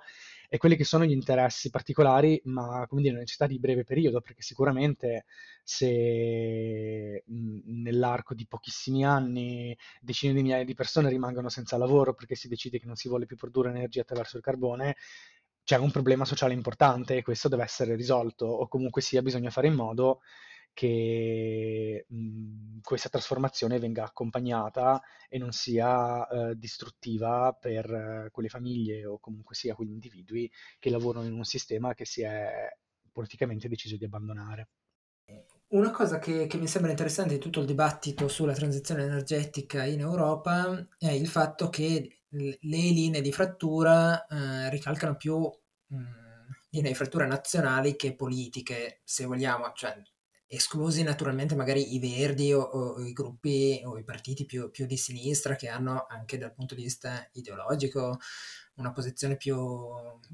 e 0.49 0.57
quelli 0.57 0.75
che 0.75 0.83
sono 0.83 1.05
gli 1.05 1.11
interessi 1.11 1.69
particolari, 1.69 2.41
ma 2.45 2.85
come 2.87 3.01
dire, 3.01 3.13
le 3.13 3.19
necessità 3.19 3.45
di 3.45 3.59
breve 3.59 3.83
periodo, 3.83 4.19
perché 4.19 4.41
sicuramente 4.41 5.25
se 5.63 7.23
nell'arco 7.27 8.33
di 8.33 8.47
pochissimi 8.47 9.05
anni 9.05 9.77
decine 10.01 10.33
di 10.33 10.41
migliaia 10.41 10.65
di 10.65 10.73
persone 10.73 11.09
rimangono 11.09 11.49
senza 11.49 11.77
lavoro 11.77 12.15
perché 12.15 12.33
si 12.33 12.47
decide 12.47 12.79
che 12.79 12.87
non 12.87 12.95
si 12.95 13.07
vuole 13.07 13.27
più 13.27 13.35
produrre 13.37 13.69
energia 13.69 14.01
attraverso 14.01 14.37
il 14.37 14.43
carbone, 14.43 14.95
c'è 15.63 15.77
un 15.77 15.91
problema 15.91 16.25
sociale 16.25 16.53
importante 16.55 17.17
e 17.17 17.21
questo 17.21 17.47
deve 17.47 17.61
essere 17.63 17.95
risolto 17.95 18.47
o 18.47 18.67
comunque 18.67 19.03
sia 19.03 19.21
bisogna 19.21 19.51
fare 19.51 19.67
in 19.67 19.75
modo 19.75 20.21
che 20.73 22.05
mh, 22.07 22.79
questa 22.81 23.09
trasformazione 23.09 23.79
venga 23.79 24.03
accompagnata 24.03 25.01
e 25.27 25.37
non 25.37 25.51
sia 25.51 26.27
eh, 26.27 26.55
distruttiva 26.57 27.55
per 27.59 27.91
eh, 27.91 28.29
quelle 28.31 28.49
famiglie 28.49 29.05
o 29.05 29.19
comunque 29.19 29.55
sia 29.55 29.75
quegli 29.75 29.91
individui 29.91 30.49
che 30.79 30.89
lavorano 30.89 31.25
in 31.25 31.33
un 31.33 31.43
sistema 31.43 31.93
che 31.93 32.05
si 32.05 32.21
è 32.21 32.69
politicamente 33.11 33.67
deciso 33.67 33.97
di 33.97 34.05
abbandonare. 34.05 34.69
Una 35.69 35.91
cosa 35.91 36.17
che, 36.17 36.47
che 36.47 36.57
mi 36.57 36.65
sembra 36.65 36.89
interessante 36.89 37.35
di 37.35 37.39
tutto 37.39 37.59
il 37.59 37.67
dibattito 37.67 38.27
sulla 38.27 38.53
transizione 38.53 39.03
energetica 39.03 39.85
in 39.85 39.99
Europa 39.99 40.87
è 40.97 41.11
il 41.11 41.27
fatto 41.27 41.69
che 41.69 42.21
le 42.29 42.57
linee 42.61 43.21
di 43.21 43.31
frattura 43.31 44.25
eh, 44.25 44.69
ricalcano 44.69 45.15
più 45.15 45.37
mh, 45.39 45.97
linee 46.71 46.89
di 46.89 46.95
frattura 46.95 47.27
nazionali 47.27 47.95
che 47.95 48.15
politiche, 48.15 49.01
se 49.03 49.25
vogliamo, 49.25 49.71
cioè 49.73 50.01
esclusi 50.51 51.03
naturalmente 51.03 51.55
magari 51.55 51.93
i 51.93 51.99
verdi 51.99 52.51
o, 52.53 52.61
o 52.61 52.99
i 53.05 53.13
gruppi 53.13 53.81
o 53.85 53.99
i 53.99 54.03
partiti 54.03 54.45
più, 54.45 54.71
più, 54.71 54.87
di 54.87 54.97
sinistra 54.97 55.55
che 55.55 55.67
hanno 55.67 56.07
anche 56.09 56.39
dal 56.39 56.53
punto 56.53 56.73
di 56.73 56.81
vista 56.81 57.27
ideologico 57.33 58.17
una 58.75 58.91
posizione 58.91 59.37
più, 59.37 59.55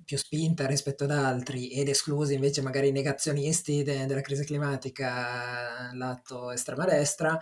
più 0.05 0.17
spinta 0.17 0.67
rispetto 0.67 1.03
ad 1.03 1.11
altri 1.11 1.71
ed 1.71 1.89
esclusi 1.89 2.33
invece 2.35 2.61
magari 2.61 2.89
i 2.89 2.91
negazionisti 2.91 3.83
de, 3.83 4.05
della 4.05 4.21
crisi 4.21 4.45
climatica 4.45 5.91
lato 5.93 6.51
estrema 6.51 6.85
destra, 6.85 7.37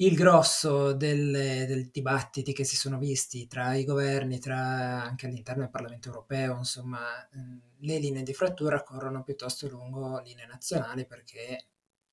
il 0.00 0.14
grosso 0.14 0.92
dei 0.92 1.88
dibattiti 1.90 2.52
che 2.52 2.64
si 2.64 2.76
sono 2.76 2.98
visti 2.98 3.46
tra 3.46 3.74
i 3.74 3.84
governi, 3.84 4.38
tra 4.38 4.56
anche 5.02 5.26
all'interno 5.26 5.62
del 5.62 5.70
Parlamento 5.70 6.08
europeo, 6.08 6.58
insomma, 6.58 7.00
le 7.78 7.98
linee 7.98 8.22
di 8.22 8.34
frattura 8.34 8.82
corrono 8.82 9.22
piuttosto 9.24 9.68
lungo 9.68 10.20
linee 10.20 10.46
nazionali 10.46 11.04
perché 11.06 11.66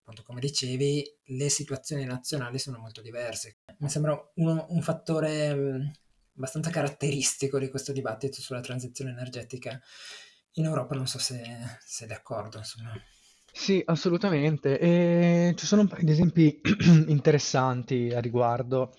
appunto 0.05 0.21
come 0.21 0.39
dicevi, 0.39 1.03
le 1.24 1.50
situazioni 1.50 2.05
nazionali 2.05 2.59
sono 2.59 2.77
molto 2.77 3.01
diverse. 3.01 3.57
Mi 3.79 3.89
sembra 3.89 4.15
uno, 4.35 4.67
un 4.69 4.81
fattore 4.83 5.97
abbastanza 6.35 6.69
caratteristico 6.69 7.57
di 7.57 7.69
questo 7.69 7.91
dibattito 7.91 8.39
sulla 8.39 8.59
transizione 8.62 9.09
energetica 9.09 9.81
in 10.53 10.65
Europa, 10.65 10.93
non 10.93 11.07
so 11.07 11.17
se 11.17 11.41
sei 11.83 12.07
d'accordo, 12.07 12.59
insomma. 12.59 12.93
Sì, 13.51 13.81
assolutamente. 13.83 14.77
E 14.77 15.53
ci 15.57 15.65
sono 15.65 15.81
un 15.81 15.88
paio 15.88 16.03
di 16.03 16.12
esempi 16.12 16.62
interessanti 17.07 18.12
a 18.13 18.19
riguardo. 18.19 18.93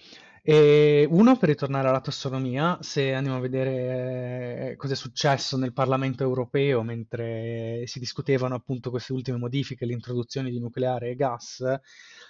E 0.49 1.05
uno, 1.11 1.37
per 1.37 1.49
ritornare 1.49 1.89
alla 1.89 2.01
tassonomia, 2.01 2.79
se 2.81 3.13
andiamo 3.15 3.39
a 3.39 3.41
vedere 3.41 4.77
cosa 4.77 4.93
è 4.93 4.97
successo 4.97 5.57
nel 5.57 5.73
Parlamento 5.73 6.23
europeo 6.23 6.83
mentre 6.85 7.83
si 7.87 7.99
discutevano 7.99 8.55
appunto 8.55 8.91
queste 8.91 9.13
ultime 9.13 9.39
modifiche, 9.39 9.85
l'introduzione 9.87 10.51
di 10.51 10.61
nucleare 10.61 11.11
e 11.11 11.17
gas, 11.17 11.57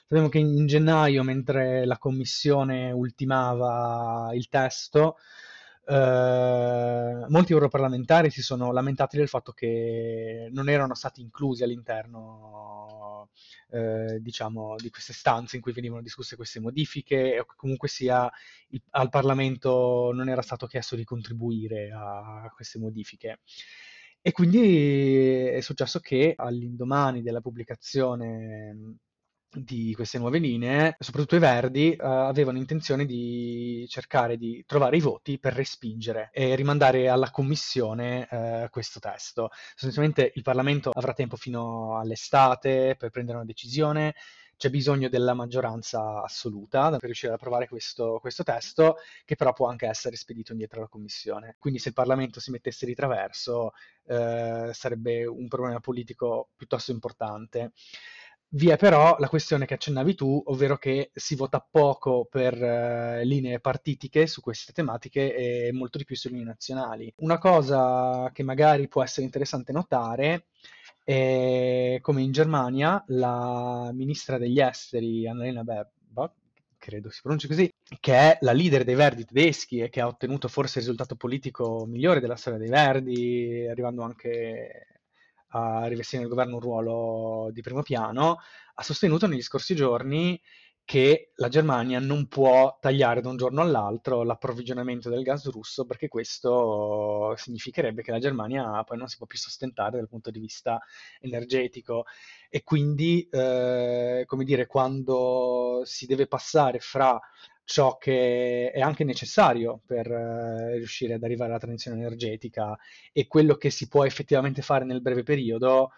sappiamo 0.01 0.31
che 0.31 0.39
in 0.39 0.67
gennaio, 0.67 1.23
mentre 1.25 1.85
la 1.85 1.99
Commissione 1.99 2.91
ultimava 2.91 4.31
il 4.33 4.49
testo, 4.49 5.17
eh, 5.89 7.27
molti 7.29 7.53
europarlamentari 7.53 8.31
si 8.31 8.43
sono 8.43 8.73
lamentati 8.73 9.17
del 9.17 9.29
fatto 9.29 9.53
che 9.53 10.49
non 10.53 10.69
erano 10.69 10.95
stati 10.95 11.21
inclusi 11.21 11.63
all'interno, 11.63 13.31
eh, 13.71 14.19
diciamo, 14.21 14.75
di 14.77 14.91
queste 14.91 15.13
stanze 15.13 15.57
in 15.57 15.63
cui 15.63 15.73
venivano 15.73 16.03
discusse 16.03 16.37
queste 16.37 16.61
modifiche, 16.61 17.39
o 17.39 17.45
che 17.45 17.55
comunque 17.57 17.89
sia 17.89 18.31
il, 18.69 18.83
al 18.91 19.09
Parlamento 19.11 20.11
non 20.13 20.29
era 20.29 20.43
stato 20.43 20.67
chiesto 20.67 20.97
di 20.97 21.05
contribuire 21.05 21.91
a 21.93 22.51
queste 22.55 22.79
modifiche. 22.79 23.41
E 24.21 24.33
quindi 24.33 25.47
è 25.47 25.61
successo 25.61 26.01
che 26.01 26.35
all'indomani 26.37 27.23
della 27.23 27.41
pubblicazione 27.41 28.97
di 29.53 29.95
queste 29.95 30.19
nuove 30.19 30.39
linee, 30.39 30.97
soprattutto 30.99 31.37
i 31.37 31.41
Verdi, 31.41 31.93
eh, 31.93 32.05
avevano 32.05 32.59
intenzione 32.59 33.05
di 33.05 33.87
cercare 33.89 34.37
di 34.37 34.65
trovare 34.67 34.97
i 34.97 35.01
voti 35.01 35.39
per 35.39 35.55
respingere 35.55 36.31
e 36.33 36.55
rimandare 36.55 37.09
alla 37.09 37.31
Commissione 37.31 38.29
eh, 38.29 38.69
questo 38.71 39.01
testo. 39.01 39.51
Sostanzialmente 39.71 40.33
il 40.35 40.43
Parlamento 40.43 40.91
avrà 40.93 41.13
tempo 41.13 41.37
fino 41.37 41.99
all'estate 41.99 42.97
per 42.99 43.11
prendere 43.11 43.39
una 43.39 43.47
decisione. 43.47 44.15
C'è 44.59 44.71
bisogno 44.71 45.11
della 45.11 45.35
maggioranza 45.35 46.23
assoluta 46.23 46.89
per 46.89 47.03
riuscire 47.03 47.31
ad 47.31 47.39
approvare 47.39 47.69
questo, 47.69 48.19
questo 48.21 48.43
testo, 48.43 48.97
che 49.27 49.37
però 49.37 49.53
può 49.53 49.69
anche 49.69 49.87
essere 49.87 50.17
spedito 50.17 50.53
indietro 50.53 50.79
alla 50.79 50.89
Commissione. 50.89 51.57
Quindi 51.59 51.79
se 51.79 51.89
il 51.89 51.95
Parlamento 51.95 52.41
si 52.41 52.51
mettesse 52.51 52.87
di 52.87 52.95
traverso, 52.95 53.73
eh, 54.07 54.71
sarebbe 54.73 55.27
un 55.27 55.47
problema 55.47 55.79
politico 55.81 56.49
piuttosto 56.57 56.91
importante. 56.91 57.73
Vi 58.49 58.69
è 58.69 58.77
però 58.77 59.17
la 59.19 59.29
questione 59.29 59.67
che 59.67 59.75
accennavi 59.75 60.15
tu, 60.15 60.41
ovvero 60.47 60.79
che 60.79 61.11
si 61.13 61.35
vota 61.35 61.61
poco 61.69 62.27
per 62.31 62.55
eh, 62.55 63.25
linee 63.25 63.59
partitiche 63.61 64.27
su 64.27 64.41
queste 64.41 64.73
tematiche 64.73 65.35
e 65.35 65.73
molto 65.73 65.99
di 65.99 66.05
più 66.05 66.17
su 66.17 66.29
linee 66.29 66.45
nazionali. 66.45 67.13
Una 67.19 67.39
cosa 67.39 68.31
che 68.33 68.45
magari 68.45 68.89
può 68.89 69.03
essere 69.03 69.27
interessante 69.27 69.73
notare 69.73 70.47
è 71.03 71.99
come 72.01 72.23
in 72.23 72.33
Germania 72.33 73.03
la 73.09 73.91
ministra 73.93 74.39
degli 74.39 74.61
esteri 74.61 75.27
Annalena 75.29 75.63
Baerbock, 75.63 76.35
credo 76.79 77.11
si 77.11 77.21
pronunci 77.23 77.49
così, 77.49 77.69
che 78.01 78.15
è 78.15 78.39
la 78.41 78.53
leader 78.53 78.85
dei 78.85 78.95
Verdi 78.95 79.25
tedeschi 79.25 79.81
e 79.81 79.89
che 79.89 80.01
ha 80.01 80.07
ottenuto 80.07 80.49
forse 80.49 80.79
il 80.79 80.85
risultato 80.85 81.17
politico 81.17 81.85
migliore 81.87 82.21
della 82.21 82.37
storia 82.37 82.59
dei 82.59 82.69
Verdi, 82.69 83.67
arrivando 83.69 84.03
anche 84.03 84.96
a 85.49 85.87
rivestire 85.87 86.23
nel 86.23 86.31
governo 86.31 86.55
un 86.55 86.61
ruolo 86.61 87.51
di 87.53 87.61
primo 87.63 87.83
piano, 87.83 88.39
ha 88.75 88.83
sostenuto 88.83 89.27
negli 89.27 89.43
scorsi 89.43 89.75
giorni 89.75 90.41
che 90.87 91.33
la 91.35 91.49
Germania 91.49 91.99
non 91.99 92.29
può 92.29 92.79
tagliare 92.81 93.21
da 93.21 93.29
un 93.29 93.37
giorno 93.37 93.61
all'altro 93.61 94.23
l'approvvigionamento 94.23 95.11
del 95.11 95.25
gas 95.25 95.51
russo 95.51 95.85
perché 95.85 96.07
questo 96.07 97.35
significherebbe 97.37 98.03
che 98.03 98.13
la 98.13 98.21
Germania 98.21 98.85
poi 98.85 98.97
non 98.97 99.09
si 99.09 99.17
può 99.17 99.27
più 99.27 99.37
sostentare 99.37 99.97
dal 99.97 100.09
punto 100.09 100.31
di 100.31 100.39
vista 100.39 100.81
energetico. 101.21 102.05
E 102.49 102.63
quindi, 102.63 103.27
eh, 103.29 104.23
come 104.27 104.45
dire, 104.45 104.67
quando 104.67 105.83
si 105.85 106.07
deve 106.07 106.29
passare 106.29 106.79
fra 106.79 107.21
ciò 107.67 107.99
che 107.99 108.71
è 108.71 108.81
anche 108.81 109.03
necessario 109.03 109.81
per 109.85 110.09
eh, 110.11 110.77
riuscire 110.77 111.15
ad 111.15 111.25
arrivare 111.25 111.51
alla 111.51 111.59
transizione 111.59 111.99
energetica 111.99 112.79
e 113.13 113.27
quello 113.27 113.57
che 113.57 113.71
si 113.71 113.89
può 113.89 114.05
effettivamente 114.07 114.63
fare 114.63 114.85
nel 114.85 115.03
breve 115.03 115.25
periodo, 115.25 115.91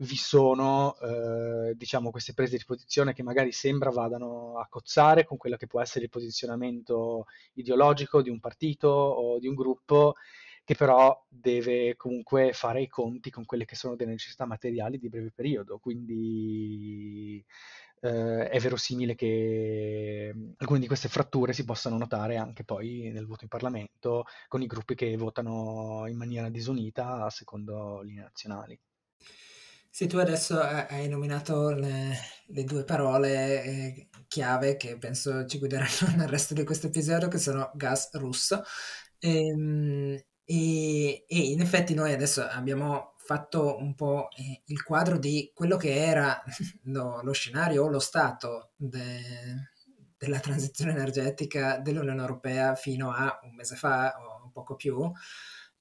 vi 0.00 0.16
sono 0.16 0.94
eh, 1.00 1.74
diciamo 1.74 2.10
queste 2.10 2.34
prese 2.34 2.58
di 2.58 2.64
posizione 2.66 3.14
che 3.14 3.22
magari 3.22 3.50
sembra 3.50 3.88
vadano 3.90 4.58
a 4.58 4.66
cozzare 4.68 5.24
con 5.24 5.38
quello 5.38 5.56
che 5.56 5.66
può 5.66 5.80
essere 5.80 6.04
il 6.04 6.10
posizionamento 6.10 7.24
ideologico 7.54 8.20
di 8.20 8.28
un 8.28 8.38
partito 8.38 8.88
o 8.88 9.38
di 9.38 9.48
un 9.48 9.54
gruppo 9.54 10.16
che 10.64 10.74
però 10.74 11.24
deve 11.28 11.96
comunque 11.96 12.52
fare 12.52 12.82
i 12.82 12.88
conti 12.88 13.30
con 13.30 13.46
quelle 13.46 13.64
che 13.64 13.76
sono 13.76 13.94
delle 13.96 14.10
necessità 14.10 14.44
materiali 14.46 14.98
di 14.98 15.08
breve 15.08 15.30
periodo. 15.34 15.78
Quindi 15.78 17.42
eh, 18.00 18.48
è 18.48 18.58
verosimile 18.60 19.14
che 19.14 20.32
mm, 20.34 20.50
alcune 20.58 20.80
di 20.80 20.86
queste 20.86 21.08
fratture 21.08 21.52
si 21.52 21.64
possano 21.64 21.98
notare 21.98 22.36
anche 22.36 22.64
poi 22.64 23.10
nel 23.12 23.26
voto 23.26 23.44
in 23.44 23.48
Parlamento 23.48 24.24
con 24.48 24.62
i 24.62 24.66
gruppi 24.66 24.94
che 24.94 25.16
votano 25.16 26.04
in 26.06 26.16
maniera 26.16 26.48
disunita 26.48 27.28
secondo 27.30 28.00
linee 28.02 28.22
nazionali. 28.22 28.78
Sì, 29.90 30.06
tu 30.08 30.18
adesso 30.18 30.60
hai 30.60 31.08
nominato 31.08 31.70
le, 31.70 32.14
le 32.48 32.64
due 32.64 32.84
parole 32.84 33.64
eh, 33.64 34.08
chiave 34.28 34.76
che 34.76 34.98
penso 34.98 35.46
ci 35.46 35.58
guideranno 35.58 35.88
nel 36.16 36.28
resto 36.28 36.52
di 36.52 36.64
questo 36.64 36.88
episodio, 36.88 37.28
che 37.28 37.38
sono 37.38 37.70
gas 37.74 38.12
russo. 38.12 38.62
Ehm, 39.20 40.22
e, 40.44 41.24
e 41.26 41.38
in 41.38 41.60
effetti 41.62 41.94
noi 41.94 42.12
adesso 42.12 42.42
abbiamo 42.42 43.15
fatto 43.26 43.76
un 43.78 43.94
po' 43.94 44.28
eh, 44.36 44.62
il 44.66 44.82
quadro 44.82 45.18
di 45.18 45.50
quello 45.54 45.76
che 45.76 45.94
era 45.94 46.42
lo, 46.84 47.20
lo 47.22 47.32
scenario 47.32 47.84
o 47.84 47.88
lo 47.88 47.98
stato 47.98 48.70
de, 48.76 49.20
della 50.16 50.38
transizione 50.38 50.92
energetica 50.92 51.78
dell'Unione 51.78 52.20
Europea 52.20 52.74
fino 52.74 53.10
a 53.10 53.38
un 53.42 53.54
mese 53.54 53.76
fa 53.76 54.14
o 54.18 54.50
poco 54.52 54.74
più. 54.76 55.12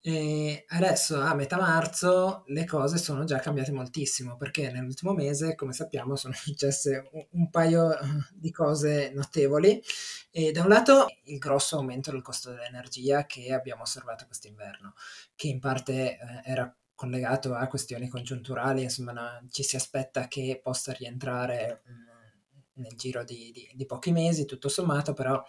E 0.08 0.66
adesso 0.68 1.20
a 1.20 1.34
metà 1.34 1.58
marzo 1.58 2.44
le 2.48 2.64
cose 2.66 3.00
sono 3.00 3.24
già 3.24 3.40
cambiate 3.40 3.72
moltissimo 3.72 4.38
perché 4.38 4.70
nell'ultimo 4.70 5.14
mese, 5.14 5.56
come 5.56 5.74
sappiamo, 5.74 6.16
sono 6.16 6.34
successe 6.38 7.10
un, 7.12 7.26
un 7.32 7.50
paio 7.50 7.98
eh, 7.98 8.06
di 8.34 8.52
cose 8.52 9.12
notevoli. 9.16 9.82
E 10.30 10.52
da 10.52 10.62
un 10.62 10.70
lato 10.70 11.08
il 11.24 11.40
grosso 11.40 11.78
aumento 11.78 12.12
del 12.12 12.22
costo 12.22 12.52
dell'energia 12.52 13.26
che 13.26 13.52
abbiamo 13.52 13.82
osservato 13.82 14.26
quest'inverno, 14.26 14.94
che 15.36 15.48
in 15.48 15.60
parte 15.60 15.94
eh, 15.94 16.20
era 16.44 16.72
collegato 16.96 17.54
a 17.54 17.68
questioni 17.68 18.08
congiunturali, 18.08 18.84
insomma 18.84 19.12
no, 19.12 19.48
ci 19.50 19.64
si 19.64 19.76
aspetta 19.76 20.28
che 20.28 20.60
possa 20.64 20.94
rientrare 20.94 21.84
mm, 21.90 22.82
nel 22.82 22.96
giro 22.96 23.24
di, 23.24 23.52
di, 23.54 23.70
di, 23.74 23.86
pochi 23.86 24.12
mesi, 24.12 24.46
tutto 24.46 24.70
sommato, 24.70 25.14
però 25.14 25.42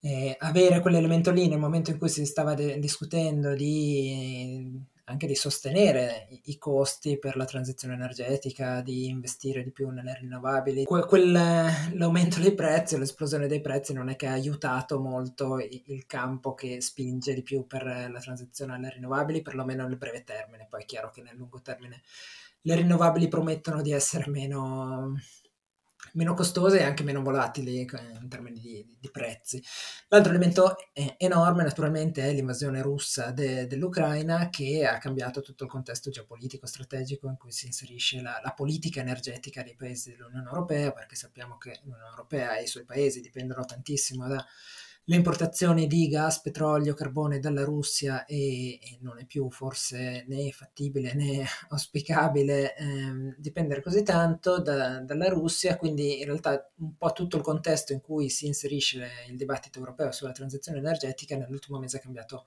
eh, 0.00 0.36
avere 0.38 0.80
quell'elemento 0.80 1.30
lì 1.30 1.48
nel 1.48 1.58
momento 1.58 1.90
in 1.90 1.98
cui 1.98 2.08
si 2.08 2.24
stava 2.26 2.54
de- 2.54 2.78
discutendo 2.78 3.54
di 3.54 4.78
anche 5.04 5.26
di 5.26 5.34
sostenere 5.34 6.28
i, 6.44 6.56
costi 6.56 7.18
per 7.18 7.36
la 7.36 7.44
transizione 7.44 7.94
energetica, 7.94 8.80
di 8.80 9.06
investire 9.06 9.62
di 9.62 9.70
più 9.70 9.90
nelle 9.90 10.14
rinnovabili. 10.14 10.84
Que- 10.84 11.04
quel, 11.04 11.32
l'aumento 11.32 12.40
dei 12.40 12.54
prezzi, 12.54 12.96
l'esplosione 12.96 13.46
dei 13.46 13.60
prezzi 13.60 13.92
non 13.92 14.08
è 14.08 14.16
che 14.16 14.26
ha 14.26 14.32
aiutato 14.32 14.98
molto 14.98 15.58
il 15.58 16.06
campo 16.06 16.54
che 16.54 16.80
spinge 16.80 17.34
di 17.34 17.42
più 17.42 17.66
per 17.66 17.84
la 17.84 18.20
transizione 18.20 18.74
alle 18.74 18.90
rinnovabili, 18.90 19.42
perlomeno 19.42 19.86
nel 19.86 19.96
breve 19.96 20.24
termine. 20.24 20.66
Poi 20.70 20.82
è 20.82 20.86
chiaro 20.86 21.10
che 21.10 21.20
nel 21.20 21.36
lungo 21.36 21.60
termine 21.60 22.02
le 22.62 22.74
rinnovabili 22.76 23.28
promettono 23.28 23.82
di 23.82 23.92
essere 23.92 24.30
meno 24.30 25.14
meno 26.14 26.34
costose 26.34 26.80
e 26.80 26.82
anche 26.82 27.02
meno 27.02 27.22
volatili 27.22 27.80
eh, 27.80 27.88
in 28.20 28.28
termini 28.28 28.60
di, 28.60 28.96
di 28.98 29.10
prezzi. 29.10 29.62
L'altro 30.08 30.30
elemento 30.30 30.76
enorme 31.16 31.62
naturalmente 31.62 32.22
è 32.22 32.32
l'invasione 32.32 32.82
russa 32.82 33.30
de, 33.30 33.66
dell'Ucraina 33.66 34.48
che 34.50 34.86
ha 34.86 34.98
cambiato 34.98 35.40
tutto 35.40 35.64
il 35.64 35.70
contesto 35.70 36.10
geopolitico 36.10 36.66
strategico 36.66 37.28
in 37.28 37.36
cui 37.36 37.52
si 37.52 37.66
inserisce 37.66 38.20
la, 38.20 38.40
la 38.42 38.52
politica 38.52 39.00
energetica 39.00 39.62
dei 39.62 39.76
paesi 39.76 40.10
dell'Unione 40.10 40.48
Europea 40.48 40.92
perché 40.92 41.16
sappiamo 41.16 41.58
che 41.58 41.80
l'Unione 41.82 42.08
Europea 42.08 42.56
e 42.56 42.64
i 42.64 42.68
suoi 42.68 42.84
paesi 42.84 43.20
dipendono 43.20 43.64
tantissimo 43.64 44.26
da 44.26 44.44
le 45.06 45.16
importazioni 45.16 45.86
di 45.86 46.08
gas, 46.08 46.40
petrolio, 46.40 46.94
carbone 46.94 47.38
dalla 47.38 47.62
Russia 47.64 48.24
e, 48.24 48.74
e 48.74 48.98
non 49.00 49.18
è 49.18 49.26
più 49.26 49.50
forse 49.50 50.24
né 50.28 50.50
fattibile 50.50 51.12
né 51.14 51.44
auspicabile 51.68 52.74
ehm, 52.74 53.34
dipendere 53.36 53.82
così 53.82 54.02
tanto 54.02 54.60
da, 54.60 55.00
dalla 55.00 55.28
Russia, 55.28 55.76
quindi 55.76 56.20
in 56.20 56.24
realtà 56.24 56.70
un 56.76 56.96
po' 56.96 57.12
tutto 57.12 57.36
il 57.36 57.42
contesto 57.42 57.92
in 57.92 58.00
cui 58.00 58.30
si 58.30 58.46
inserisce 58.46 59.08
il 59.28 59.36
dibattito 59.36 59.78
europeo 59.78 60.10
sulla 60.10 60.32
transizione 60.32 60.78
energetica 60.78 61.36
nell'ultimo 61.36 61.78
mese 61.78 61.98
è 61.98 62.00
cambiato 62.00 62.46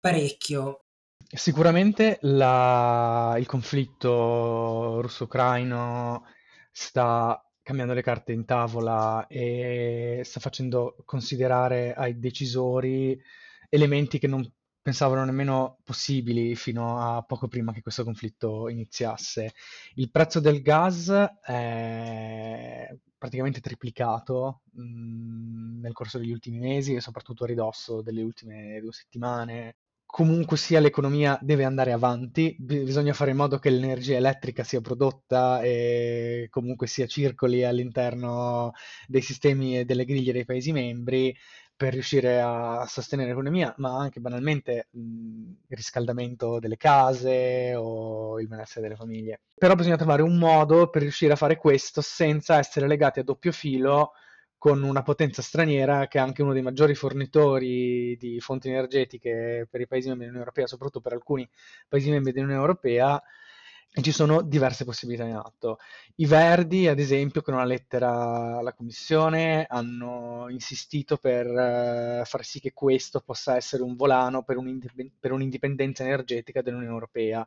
parecchio. 0.00 0.80
Sicuramente 1.28 2.18
la, 2.22 3.36
il 3.38 3.46
conflitto 3.46 5.00
russo-ucraino 5.00 6.24
sta 6.70 7.45
cambiando 7.66 7.94
le 7.94 8.02
carte 8.02 8.30
in 8.30 8.44
tavola 8.44 9.26
e 9.26 10.20
sta 10.22 10.38
facendo 10.38 10.94
considerare 11.04 11.94
ai 11.94 12.16
decisori 12.16 13.20
elementi 13.68 14.20
che 14.20 14.28
non 14.28 14.48
pensavano 14.80 15.24
nemmeno 15.24 15.78
possibili 15.82 16.54
fino 16.54 17.00
a 17.00 17.22
poco 17.22 17.48
prima 17.48 17.72
che 17.72 17.82
questo 17.82 18.04
conflitto 18.04 18.68
iniziasse. 18.68 19.52
Il 19.94 20.12
prezzo 20.12 20.38
del 20.38 20.62
gas 20.62 21.10
è 21.42 22.96
praticamente 23.18 23.58
triplicato 23.58 24.60
mh, 24.70 24.82
mm, 24.82 25.80
nel 25.80 25.92
corso 25.92 26.18
degli 26.18 26.30
ultimi 26.30 26.60
mesi 26.60 26.94
e 26.94 27.00
soprattutto 27.00 27.42
a 27.42 27.48
ridosso 27.48 28.00
delle 28.00 28.22
ultime 28.22 28.78
due 28.80 28.92
settimane 28.92 29.74
comunque 30.16 30.56
sia 30.56 30.80
l'economia 30.80 31.38
deve 31.42 31.64
andare 31.64 31.92
avanti, 31.92 32.56
bisogna 32.58 33.12
fare 33.12 33.32
in 33.32 33.36
modo 33.36 33.58
che 33.58 33.68
l'energia 33.68 34.16
elettrica 34.16 34.64
sia 34.64 34.80
prodotta 34.80 35.60
e 35.60 36.46
comunque 36.48 36.86
sia 36.86 37.06
circoli 37.06 37.64
all'interno 37.64 38.72
dei 39.06 39.20
sistemi 39.20 39.78
e 39.78 39.84
delle 39.84 40.06
griglie 40.06 40.32
dei 40.32 40.46
Paesi 40.46 40.72
membri 40.72 41.36
per 41.76 41.92
riuscire 41.92 42.40
a 42.40 42.86
sostenere 42.88 43.28
l'economia, 43.28 43.74
ma 43.76 43.98
anche 43.98 44.20
banalmente 44.20 44.88
mh, 44.90 45.00
il 45.68 45.76
riscaldamento 45.76 46.60
delle 46.60 46.78
case 46.78 47.74
o 47.76 48.40
il 48.40 48.48
benessere 48.48 48.86
delle 48.88 48.96
famiglie. 48.96 49.42
Però 49.54 49.74
bisogna 49.74 49.96
trovare 49.96 50.22
un 50.22 50.38
modo 50.38 50.88
per 50.88 51.02
riuscire 51.02 51.34
a 51.34 51.36
fare 51.36 51.58
questo 51.58 52.00
senza 52.00 52.56
essere 52.56 52.88
legati 52.88 53.18
a 53.20 53.22
doppio 53.22 53.52
filo 53.52 54.12
con 54.66 54.82
una 54.82 55.04
potenza 55.04 55.42
straniera 55.42 56.08
che 56.08 56.18
è 56.18 56.20
anche 56.20 56.42
uno 56.42 56.52
dei 56.52 56.60
maggiori 56.60 56.96
fornitori 56.96 58.16
di 58.16 58.40
fonti 58.40 58.68
energetiche 58.68 59.68
per 59.70 59.80
i 59.80 59.86
paesi 59.86 60.08
membri 60.08 60.24
dell'Unione 60.24 60.38
Europea, 60.40 60.66
soprattutto 60.66 61.00
per 61.00 61.12
alcuni 61.12 61.48
paesi 61.86 62.10
membri 62.10 62.32
dell'Unione 62.32 62.62
Europea, 62.62 63.22
e 63.92 64.02
ci 64.02 64.10
sono 64.10 64.42
diverse 64.42 64.84
possibilità 64.84 65.24
in 65.24 65.36
atto. 65.36 65.78
I 66.16 66.26
Verdi, 66.26 66.88
ad 66.88 66.98
esempio, 66.98 67.42
con 67.42 67.54
una 67.54 67.64
lettera 67.64 68.58
alla 68.58 68.72
Commissione, 68.72 69.66
hanno 69.68 70.46
insistito 70.48 71.16
per 71.16 71.46
uh, 71.46 72.24
far 72.24 72.44
sì 72.44 72.58
che 72.58 72.72
questo 72.72 73.20
possa 73.20 73.54
essere 73.54 73.84
un 73.84 73.94
volano 73.94 74.42
per, 74.42 74.56
per 75.20 75.30
un'indipendenza 75.30 76.02
energetica 76.02 76.60
dell'Unione 76.60 76.92
Europea 76.92 77.46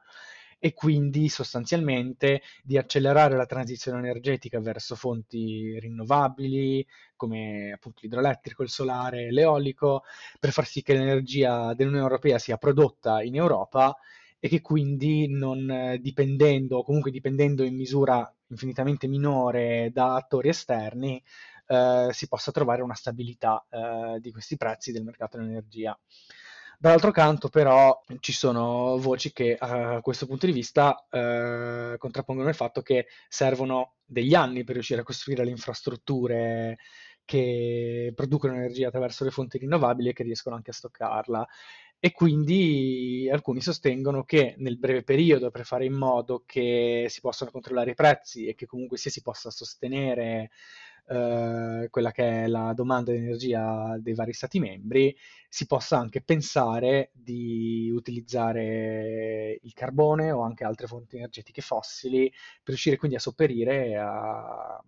e 0.60 0.74
quindi 0.74 1.30
sostanzialmente 1.30 2.42
di 2.64 2.78
accelerare 2.78 3.36
la 3.36 3.46
transizione 3.46 4.00
energetica 4.00 4.60
verso 4.60 4.96
fonti 4.96 5.80
rinnovabili 5.80 6.86
come 7.16 7.72
appunto 7.74 8.00
l'idroelettrico, 8.04 8.64
il 8.64 8.70
solare, 8.70 9.32
l'eolico, 9.32 10.04
per 10.40 10.52
far 10.52 10.66
sì 10.66 10.82
che 10.82 10.94
l'energia 10.94 11.74
dell'Unione 11.74 12.04
Europea 12.04 12.38
sia 12.40 12.58
prodotta 12.58 13.22
in 13.24 13.36
Europa 13.36 13.96
e 14.40 14.48
che 14.48 14.62
quindi 14.62 15.28
non 15.30 15.98
dipendendo, 16.00 16.78
o 16.78 16.84
comunque 16.84 17.12
dipendendo 17.12 17.64
in 17.64 17.76
misura 17.76 18.32
infinitamente 18.48 19.08
minore 19.08 19.92
da 19.94 20.16
attori 20.16 20.50
esterni, 20.50 21.22
eh, 21.68 22.10
si 22.12 22.28
possa 22.28 22.52
trovare 22.52 22.82
una 22.82 22.96
stabilità 22.96 23.66
eh, 23.70 24.20
di 24.20 24.32
questi 24.32 24.58
prezzi 24.58 24.92
del 24.92 25.04
mercato 25.04 25.38
dell'energia. 25.38 25.98
Dall'altro 26.82 27.12
canto, 27.12 27.50
però, 27.50 28.06
ci 28.22 28.32
sono 28.32 28.98
voci 29.00 29.34
che 29.34 29.58
a 29.60 30.00
questo 30.00 30.26
punto 30.26 30.46
di 30.46 30.54
vista 30.54 31.06
eh, 31.12 31.96
contrappongono 31.98 32.48
il 32.48 32.56
fatto 32.56 32.82
che 32.82 33.08
servono 33.28 33.96
degli 34.06 34.34
anni 34.34 34.64
per 34.64 34.76
riuscire 34.76 35.02
a 35.02 35.04
costruire 35.04 35.44
le 35.44 35.50
infrastrutture 35.50 36.78
che 37.26 38.14
producono 38.16 38.54
energia 38.56 38.88
attraverso 38.88 39.26
le 39.26 39.32
fonti 39.32 39.58
rinnovabili 39.58 40.08
e 40.08 40.14
che 40.14 40.24
riescono 40.24 40.56
anche 40.56 40.70
a 40.70 40.74
stoccarla. 40.74 41.46
E 42.00 42.14
quindi 42.14 43.30
alcuni 43.30 43.60
sostengono 43.60 44.24
che 44.24 44.56
nel 44.60 44.78
breve 44.78 45.04
periodo, 45.04 45.52
per 45.52 45.66
fare 45.66 45.84
in 45.84 45.96
modo 45.96 46.44
che 46.46 47.08
si 47.10 47.20
possano 47.20 47.52
controllare 47.52 47.92
i 47.92 47.96
prezzi 47.96 48.46
e 48.46 48.56
che 48.56 48.66
comunque 48.66 48.98
sia 48.98 49.12
si 49.12 49.22
possa 49.22 49.52
sostenere 49.52 50.50
eh, 51.08 51.88
quella 51.90 52.12
che 52.12 52.44
è 52.44 52.48
la 52.48 52.74
domanda 52.74 53.12
di 53.12 53.18
energia 53.18 53.98
dei 54.00 54.14
vari 54.14 54.34
Stati 54.34 54.60
membri, 54.60 55.16
si 55.48 55.66
possa 55.66 55.98
anche 55.98 56.22
pensare 56.22 57.12
di 57.14 57.92
utilizzare 57.94 59.60
il 59.62 59.74
carbone 59.74 60.32
o 60.32 60.42
anche 60.42 60.64
altre 60.64 60.88
fonti 60.88 61.18
energetiche 61.18 61.62
fossili 61.62 62.30
per 62.30 62.40
riuscire 62.66 62.98
quindi 62.98 63.18
a 63.18 63.20
sopperire 63.20 63.98
a 63.98 64.84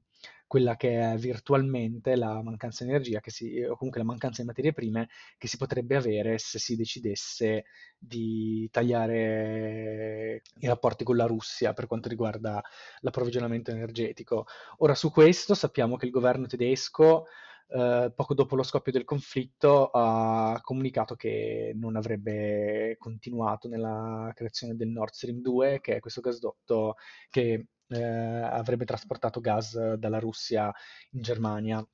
quella 0.51 0.75
che 0.75 0.99
è 0.99 1.15
virtualmente 1.15 2.17
la 2.17 2.41
mancanza 2.43 2.83
di 2.83 2.89
energia 2.89 3.21
si, 3.23 3.61
o 3.61 3.77
comunque 3.77 4.01
la 4.01 4.05
mancanza 4.05 4.41
di 4.41 4.47
materie 4.49 4.73
prime 4.73 5.07
che 5.37 5.47
si 5.47 5.55
potrebbe 5.55 5.95
avere 5.95 6.39
se 6.39 6.59
si 6.59 6.75
decidesse 6.75 7.63
di 7.97 8.67
tagliare 8.69 10.41
i 10.59 10.67
rapporti 10.67 11.05
con 11.05 11.15
la 11.15 11.25
Russia 11.25 11.71
per 11.71 11.87
quanto 11.87 12.09
riguarda 12.09 12.61
l'approvvigionamento 12.99 13.71
energetico. 13.71 14.45
Ora 14.79 14.93
su 14.93 15.09
questo 15.09 15.53
sappiamo 15.53 15.95
che 15.95 16.07
il 16.07 16.11
governo 16.11 16.47
tedesco 16.47 17.27
Uh, 17.73 18.11
poco 18.13 18.33
dopo 18.33 18.57
lo 18.57 18.63
scoppio 18.63 18.91
del 18.91 19.05
conflitto 19.05 19.91
ha 19.93 20.59
comunicato 20.61 21.15
che 21.15 21.71
non 21.73 21.95
avrebbe 21.95 22.97
continuato 22.99 23.69
nella 23.69 24.29
creazione 24.35 24.75
del 24.75 24.89
Nord 24.89 25.13
Stream 25.13 25.39
2, 25.39 25.79
che 25.79 25.95
è 25.95 25.99
questo 26.01 26.19
gasdotto 26.19 26.95
che 27.29 27.67
eh, 27.91 28.01
avrebbe 28.01 28.85
trasportato 28.85 29.39
gas 29.39 29.93
dalla 29.93 30.19
Russia 30.19 30.71
in 31.11 31.21
Germania. 31.21 31.85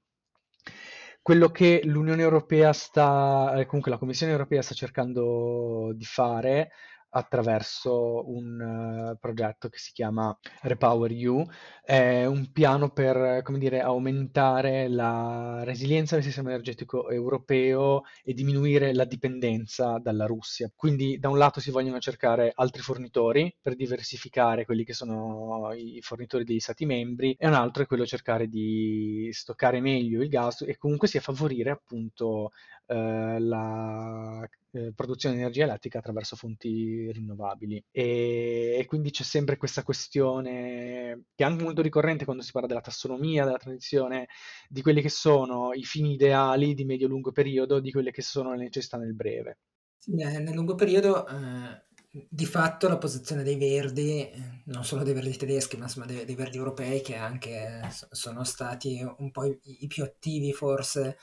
Quello 1.21 1.49
che 1.49 1.81
l'Unione 1.83 2.21
Europea 2.21 2.71
sta, 2.71 3.53
eh, 3.55 3.65
comunque 3.65 3.91
la 3.91 3.97
Commissione 3.97 4.31
Europea 4.31 4.61
sta 4.61 4.73
cercando 4.73 5.91
di 5.93 6.05
fare 6.05 6.71
attraverso 7.09 8.29
un 8.29 9.11
uh, 9.13 9.17
progetto 9.19 9.69
che 9.69 9.77
si 9.77 9.91
chiama 9.93 10.37
Repower 10.61 11.11
EU, 11.11 11.45
è 11.83 12.25
un 12.25 12.51
piano 12.51 12.89
per, 12.89 13.41
come 13.43 13.59
dire, 13.59 13.81
aumentare 13.81 14.87
la 14.87 15.63
resilienza 15.63 16.15
del 16.15 16.23
sistema 16.23 16.49
energetico 16.49 17.09
europeo 17.09 18.03
e 18.23 18.33
diminuire 18.33 18.93
la 18.93 19.05
dipendenza 19.05 19.99
dalla 19.99 20.25
Russia. 20.25 20.71
Quindi 20.75 21.17
da 21.19 21.29
un 21.29 21.37
lato 21.37 21.59
si 21.59 21.71
vogliono 21.71 21.99
cercare 21.99 22.51
altri 22.55 22.81
fornitori 22.81 23.55
per 23.61 23.75
diversificare 23.75 24.65
quelli 24.65 24.83
che 24.83 24.93
sono 24.93 25.71
i 25.73 25.99
fornitori 26.01 26.43
degli 26.43 26.59
Stati 26.59 26.85
membri 26.85 27.35
e 27.39 27.47
un 27.47 27.53
altro 27.53 27.83
è 27.83 27.85
quello 27.85 28.05
cercare 28.05 28.47
di 28.47 29.29
stoccare 29.31 29.79
meglio 29.79 30.21
il 30.21 30.29
gas 30.29 30.61
e 30.61 30.77
comunque 30.77 31.07
sia 31.07 31.21
favorire 31.21 31.71
appunto 31.71 32.51
eh, 32.87 33.39
la 33.39 34.47
eh, 34.77 34.93
produzione 34.93 35.35
di 35.35 35.41
energia 35.41 35.63
elettrica 35.63 35.99
attraverso 35.99 36.35
fonti 36.35 37.11
rinnovabili. 37.11 37.83
E, 37.91 38.77
e, 38.79 38.85
quindi 38.85 39.11
c'è 39.11 39.23
sempre 39.23 39.57
questa 39.57 39.83
questione 39.83 41.25
che 41.35 41.43
è 41.43 41.47
anche 41.47 41.63
molto 41.63 41.81
ricorrente 41.81 42.25
quando 42.25 42.43
si 42.43 42.51
parla 42.51 42.67
della 42.67 42.81
tassonomia, 42.81 43.45
della 43.45 43.57
transizione, 43.57 44.27
di 44.69 44.81
quelli 44.81 45.01
che 45.01 45.09
sono 45.09 45.73
i 45.73 45.83
fini 45.83 46.13
ideali 46.13 46.73
di 46.73 46.85
medio-lungo 46.85 47.31
periodo, 47.31 47.79
di 47.79 47.91
quelle 47.91 48.11
che 48.11 48.21
sono 48.21 48.51
le 48.51 48.63
necessità 48.63 48.97
nel 48.97 49.15
breve. 49.15 49.57
Sì, 49.97 50.13
nel 50.13 50.53
lungo 50.53 50.75
periodo 50.75 51.27
eh, 51.27 51.85
di 52.29 52.45
fatto 52.45 52.87
la 52.87 52.97
posizione 52.97 53.43
dei 53.43 53.57
verdi, 53.57 54.29
non 54.65 54.85
solo 54.85 55.03
dei 55.03 55.13
verdi 55.13 55.35
tedeschi, 55.35 55.77
ma 55.77 55.85
insomma 55.85 56.05
dei, 56.05 56.23
dei 56.23 56.35
verdi 56.35 56.57
europei 56.57 57.01
che 57.01 57.15
anche 57.15 57.81
sono 58.11 58.43
stati 58.43 59.05
un 59.17 59.31
po' 59.31 59.45
i, 59.45 59.59
i 59.63 59.87
più 59.87 60.03
attivi 60.03 60.53
forse 60.53 61.17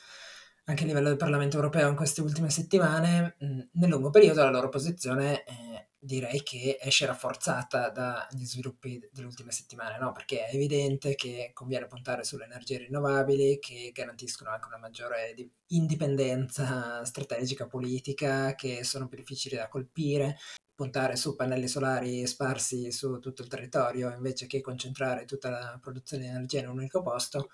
anche 0.64 0.84
a 0.84 0.86
livello 0.86 1.08
del 1.08 1.16
Parlamento 1.16 1.56
europeo 1.56 1.88
in 1.88 1.96
queste 1.96 2.20
ultime 2.20 2.50
settimane, 2.50 3.36
mh, 3.38 3.60
nel 3.72 3.90
lungo 3.90 4.10
periodo 4.10 4.42
la 4.42 4.50
loro 4.50 4.68
posizione 4.68 5.44
eh, 5.44 5.88
direi 5.98 6.42
che 6.42 6.78
esce 6.80 7.06
rafforzata 7.06 7.90
dagli 7.90 8.44
sviluppi 8.44 9.00
delle 9.10 9.26
ultime 9.26 9.52
settimane, 9.52 9.98
no? 9.98 10.12
Perché 10.12 10.46
è 10.46 10.54
evidente 10.54 11.14
che 11.14 11.50
conviene 11.54 11.86
puntare 11.86 12.24
sulle 12.24 12.44
energie 12.44 12.78
rinnovabili 12.78 13.58
che 13.58 13.90
garantiscono 13.92 14.50
anche 14.50 14.66
una 14.68 14.78
maggiore 14.78 15.34
indipendenza 15.68 17.04
strategica 17.04 17.66
politica, 17.66 18.54
che 18.54 18.84
sono 18.84 19.08
più 19.08 19.18
difficili 19.18 19.56
da 19.56 19.68
colpire, 19.68 20.36
puntare 20.74 21.16
su 21.16 21.36
pannelli 21.36 21.68
solari 21.68 22.26
sparsi 22.26 22.90
su 22.90 23.18
tutto 23.20 23.42
il 23.42 23.48
territorio 23.48 24.12
invece 24.12 24.46
che 24.46 24.60
concentrare 24.60 25.24
tutta 25.24 25.48
la 25.48 25.78
produzione 25.80 26.24
di 26.24 26.28
energia 26.28 26.58
in 26.58 26.68
un 26.68 26.78
unico 26.78 27.00
posto, 27.00 27.48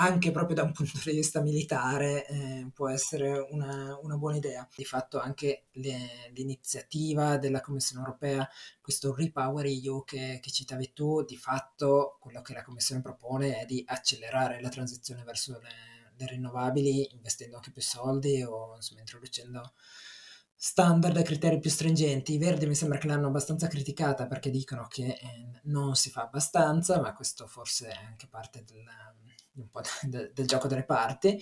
anche 0.00 0.30
proprio 0.30 0.56
da 0.56 0.62
un 0.62 0.72
punto 0.72 0.98
di 1.04 1.12
vista 1.12 1.42
militare 1.42 2.26
eh, 2.26 2.70
può 2.72 2.88
essere 2.88 3.38
una, 3.50 3.98
una, 4.02 4.16
buona 4.16 4.36
idea. 4.36 4.66
Di 4.74 4.84
fatto 4.84 5.20
anche 5.20 5.66
le, 5.72 6.30
l'iniziativa 6.32 7.36
della 7.36 7.60
Commissione 7.60 8.02
europea, 8.02 8.48
questo 8.80 9.14
Repower 9.14 9.66
EU 9.66 10.02
che, 10.04 10.38
che 10.40 10.50
citavi 10.50 10.92
tu, 10.94 11.22
di 11.22 11.36
fatto 11.36 12.16
quello 12.18 12.40
che 12.40 12.54
la 12.54 12.62
Commissione 12.62 13.02
propone 13.02 13.58
è 13.58 13.66
di 13.66 13.82
accelerare 13.86 14.62
la 14.62 14.70
transizione 14.70 15.22
verso 15.22 15.58
le, 15.60 16.14
le 16.16 16.26
rinnovabili 16.26 17.12
investendo 17.12 17.56
anche 17.56 17.70
più 17.70 17.82
soldi 17.82 18.42
o 18.42 18.76
insomma, 18.76 19.00
introducendo 19.00 19.74
standard 20.56 21.16
e 21.18 21.22
criteri 21.22 21.58
più 21.58 21.68
stringenti. 21.68 22.34
I 22.34 22.38
Verdi 22.38 22.66
mi 22.66 22.74
sembra 22.74 22.98
che 22.98 23.06
l'hanno 23.06 23.26
abbastanza 23.26 23.66
criticata 23.66 24.26
perché 24.26 24.48
dicono 24.48 24.86
che 24.88 25.06
eh, 25.08 25.60
non 25.64 25.94
si 25.94 26.10
fa 26.10 26.22
abbastanza, 26.22 27.00
ma 27.00 27.12
questo 27.12 27.46
forse 27.46 27.88
è 27.88 28.04
anche 28.04 28.26
parte 28.28 28.64
del, 28.64 28.84
un 29.62 29.70
po' 29.70 29.80
del, 30.02 30.30
del 30.32 30.46
gioco 30.46 30.68
delle 30.68 30.84
parti. 30.84 31.40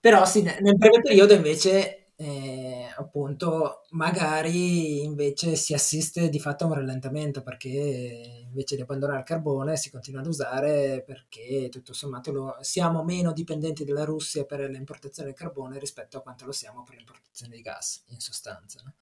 Però 0.00 0.24
sì, 0.24 0.42
nel 0.42 0.76
breve 0.76 1.00
periodo 1.00 1.34
invece 1.34 2.06
eh, 2.18 2.88
appunto 2.96 3.82
magari 3.90 5.02
invece 5.02 5.54
si 5.54 5.74
assiste 5.74 6.30
di 6.30 6.40
fatto 6.40 6.64
a 6.64 6.68
un 6.68 6.74
rallentamento 6.74 7.42
perché 7.42 7.68
invece 7.68 8.74
di 8.74 8.80
abbandonare 8.82 9.18
il 9.18 9.24
carbone 9.24 9.76
si 9.76 9.90
continua 9.90 10.20
ad 10.20 10.26
usare 10.26 11.02
perché 11.04 11.68
tutto 11.68 11.92
sommato 11.92 12.32
lo, 12.32 12.56
siamo 12.60 13.04
meno 13.04 13.32
dipendenti 13.32 13.84
dalla 13.84 14.04
Russia 14.04 14.44
per 14.44 14.60
l'importazione 14.60 15.28
del 15.28 15.38
carbone 15.38 15.78
rispetto 15.78 16.16
a 16.16 16.22
quanto 16.22 16.46
lo 16.46 16.52
siamo 16.52 16.82
per 16.84 16.96
l'importazione 16.96 17.54
di 17.54 17.60
gas 17.62 18.04
in 18.06 18.20
sostanza. 18.20 18.80
No? 18.82 18.94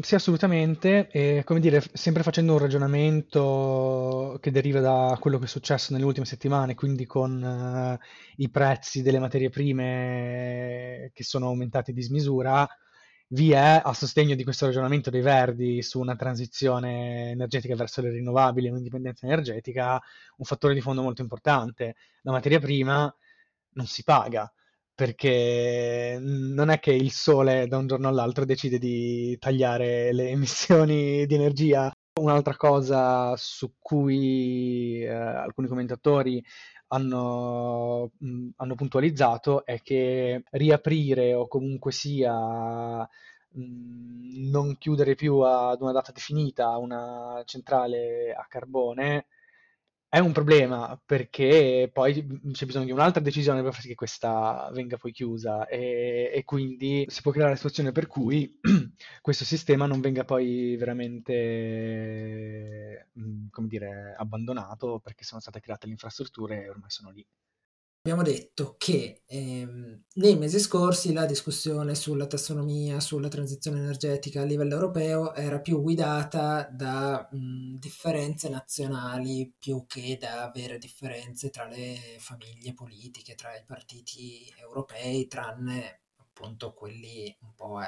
Sì, 0.00 0.14
assolutamente, 0.16 1.08
e 1.10 1.42
come 1.44 1.60
dire, 1.60 1.80
sempre 1.92 2.22
facendo 2.24 2.52
un 2.54 2.58
ragionamento 2.58 4.36
che 4.40 4.50
deriva 4.50 4.80
da 4.80 5.16
quello 5.20 5.38
che 5.38 5.44
è 5.44 5.48
successo 5.48 5.92
nelle 5.92 6.04
ultime 6.04 6.26
settimane, 6.26 6.74
quindi 6.74 7.06
con 7.06 7.42
eh, 7.42 7.98
i 8.36 8.50
prezzi 8.50 9.02
delle 9.02 9.20
materie 9.20 9.48
prime 9.48 11.10
che 11.14 11.22
sono 11.22 11.46
aumentati 11.46 11.92
di 11.92 12.02
smisura, 12.02 12.68
vi 13.28 13.52
è 13.52 13.80
a 13.84 13.92
sostegno 13.94 14.34
di 14.34 14.44
questo 14.44 14.66
ragionamento 14.66 15.08
dei 15.10 15.20
Verdi 15.22 15.82
su 15.82 16.00
una 16.00 16.16
transizione 16.16 17.30
energetica 17.30 17.74
verso 17.76 18.00
le 18.02 18.10
rinnovabili 18.10 18.66
e 18.66 18.70
un'indipendenza 18.70 19.26
energetica, 19.26 20.00
un 20.38 20.44
fattore 20.44 20.74
di 20.74 20.80
fondo 20.80 21.02
molto 21.02 21.22
importante. 21.22 21.94
La 22.22 22.32
materia 22.32 22.58
prima 22.60 23.12
non 23.74 23.86
si 23.86 24.02
paga 24.04 24.50
perché 24.96 26.18
non 26.20 26.70
è 26.70 26.80
che 26.80 26.90
il 26.92 27.12
sole 27.12 27.68
da 27.68 27.76
un 27.76 27.86
giorno 27.86 28.08
all'altro 28.08 28.46
decide 28.46 28.78
di 28.78 29.36
tagliare 29.38 30.12
le 30.12 30.30
emissioni 30.32 31.26
di 31.26 31.34
energia. 31.34 31.92
Un'altra 32.18 32.56
cosa 32.56 33.36
su 33.36 33.74
cui 33.78 35.02
eh, 35.02 35.08
alcuni 35.12 35.68
commentatori 35.68 36.42
hanno, 36.88 38.10
mh, 38.18 38.48
hanno, 38.56 38.74
puntualizzato 38.74 39.66
è 39.66 39.82
che 39.82 40.44
riaprire 40.52 41.34
o 41.34 41.46
comunque 41.46 41.92
sia 41.92 43.00
mh, 43.00 44.48
non 44.50 44.78
chiudere 44.78 45.14
più 45.14 45.40
ad 45.40 45.82
una 45.82 45.92
data 45.92 46.10
definita 46.12 46.76
una 46.78 47.42
centrale 47.44 48.32
a 48.32 48.46
carbone 48.48 49.26
è 50.08 50.18
un 50.18 50.32
problema 50.32 50.98
perché 51.04 51.90
poi 51.92 52.14
c'è 52.52 52.64
bisogno 52.66 52.84
di 52.86 52.92
un'altra 52.92 53.20
decisione 53.20 53.62
per 53.62 53.72
far 53.72 53.82
sì 53.82 53.88
che 53.88 53.94
questa 53.94 54.70
venga 54.72 54.96
poi 54.96 55.12
chiusa 55.12 55.66
e, 55.66 56.30
e 56.32 56.44
quindi 56.44 57.04
si 57.08 57.20
può 57.22 57.32
creare 57.32 57.50
la 57.50 57.56
situazione 57.56 57.92
per 57.92 58.06
cui 58.06 58.58
questo 59.20 59.44
sistema 59.44 59.86
non 59.86 60.00
venga 60.00 60.24
poi 60.24 60.76
veramente, 60.76 61.32
mhmm, 63.12 63.48
come 63.50 63.66
dire, 63.68 64.14
abbandonato 64.16 65.00
perché 65.00 65.24
sono 65.24 65.40
state 65.40 65.60
create 65.60 65.86
le 65.86 65.92
infrastrutture 65.92 66.62
e 66.64 66.68
ormai 66.70 66.90
sono 66.90 67.10
lì 67.10 67.26
abbiamo 68.06 68.22
detto 68.22 68.76
che 68.78 69.22
ehm, 69.26 70.04
nei 70.14 70.36
mesi 70.36 70.60
scorsi 70.60 71.12
la 71.12 71.26
discussione 71.26 71.96
sulla 71.96 72.28
tassonomia, 72.28 73.00
sulla 73.00 73.26
transizione 73.26 73.80
energetica 73.80 74.42
a 74.42 74.44
livello 74.44 74.74
europeo 74.74 75.34
era 75.34 75.58
più 75.58 75.82
guidata 75.82 76.68
da 76.70 77.28
mh, 77.28 77.78
differenze 77.80 78.48
nazionali 78.48 79.52
più 79.58 79.86
che 79.88 80.18
da 80.20 80.48
vere 80.54 80.78
differenze 80.78 81.50
tra 81.50 81.66
le 81.66 81.96
famiglie 82.20 82.74
politiche, 82.74 83.34
tra 83.34 83.56
i 83.56 83.64
partiti 83.66 84.54
europei, 84.56 85.26
tranne 85.26 86.02
appunto 86.18 86.74
quelli 86.74 87.36
un 87.40 87.54
po' 87.56 87.82
eh, 87.82 87.86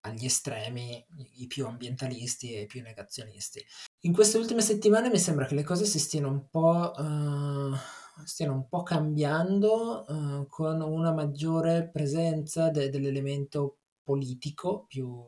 agli 0.00 0.24
estremi, 0.24 1.06
i 1.36 1.46
più 1.46 1.64
ambientalisti 1.66 2.54
e 2.54 2.62
i 2.62 2.66
più 2.66 2.82
negazionisti. 2.82 3.64
In 4.00 4.12
queste 4.12 4.36
ultime 4.36 4.62
settimane 4.62 5.10
mi 5.10 5.18
sembra 5.18 5.46
che 5.46 5.54
le 5.54 5.62
cose 5.62 5.84
si 5.84 6.00
stiano 6.00 6.28
un 6.28 6.48
po'... 6.50 6.92
Uh, 6.96 7.99
stiano 8.24 8.54
un 8.54 8.68
po' 8.68 8.82
cambiando 8.82 10.06
eh, 10.06 10.46
con 10.48 10.80
una 10.80 11.12
maggiore 11.12 11.88
presenza 11.92 12.70
de- 12.70 12.90
dell'elemento 12.90 13.78
politico 14.02 14.84
più, 14.86 15.24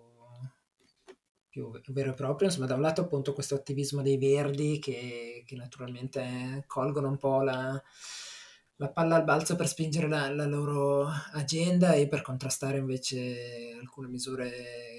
più 1.48 1.92
vero 1.92 2.11
e 2.11 2.14
proprio. 2.14 2.48
Insomma, 2.48 2.66
da 2.66 2.74
un 2.74 2.81
lato 2.81 3.02
appunto 3.02 3.33
questo 3.33 3.55
attivismo 3.55 4.02
dei 4.02 4.18
verdi 4.18 4.78
che, 4.78 5.44
che 5.46 5.57
naturalmente 5.57 6.64
colgono 6.66 7.09
un 7.09 7.18
po' 7.18 7.42
la, 7.42 7.81
la 8.76 8.90
palla 8.90 9.16
al 9.16 9.24
balzo 9.24 9.55
per 9.55 9.68
spingere 9.68 10.09
la, 10.09 10.28
la, 10.31 10.46
loro 10.46 11.07
agenda 11.33 11.92
e 11.92 12.09
per 12.09 12.22
contrastare 12.22 12.78
invece 12.78 13.76
alcune 13.78 14.09
misure 14.09 14.91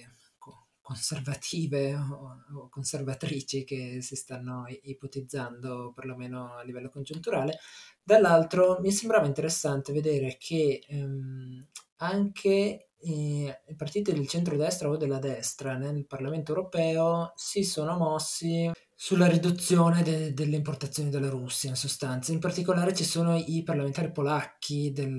conservative 0.84 1.96
o, 1.96 2.67
conservatrici 2.69 3.63
che 3.63 4.00
si 4.02 4.15
stanno 4.15 4.65
ipotizzando 4.84 5.93
perlomeno 5.96 6.54
a 6.54 6.62
livello 6.62 6.89
congiunturale. 6.89 7.58
Dall'altro 8.04 8.80
mi 8.82 8.91
sembrava 8.91 9.26
interessante 9.26 9.93
vedere 9.93 10.36
che 10.38 10.84
ehm, 10.86 11.65
anche 11.98 12.89
eh, 13.00 13.62
i 13.67 13.76
partiti 13.76 14.13
del 14.13 14.28
centro-destra 14.28 14.89
o 14.89 14.98
della 14.98 15.19
destra 15.19 15.76
nel 15.76 16.06
Parlamento 16.06 16.54
europeo 16.54 17.32
si 17.36 17.63
sono 17.63 17.98
mossi 17.98 18.69
sulla 18.93 19.28
riduzione 19.28 20.04
de- 20.04 20.34
delle 20.34 20.58
importazioni 20.58 21.10
dalla 21.10 21.30
Russia 21.30 21.69
in 21.69 21.76
sostanza. 21.76 22.32
In 22.32 22.39
particolare 22.39 22.93
ci 22.93 23.06
sono 23.06 23.38
i 23.38 23.63
parlamentari 23.63 24.12
polacchi 24.12 24.91
del 24.91 25.17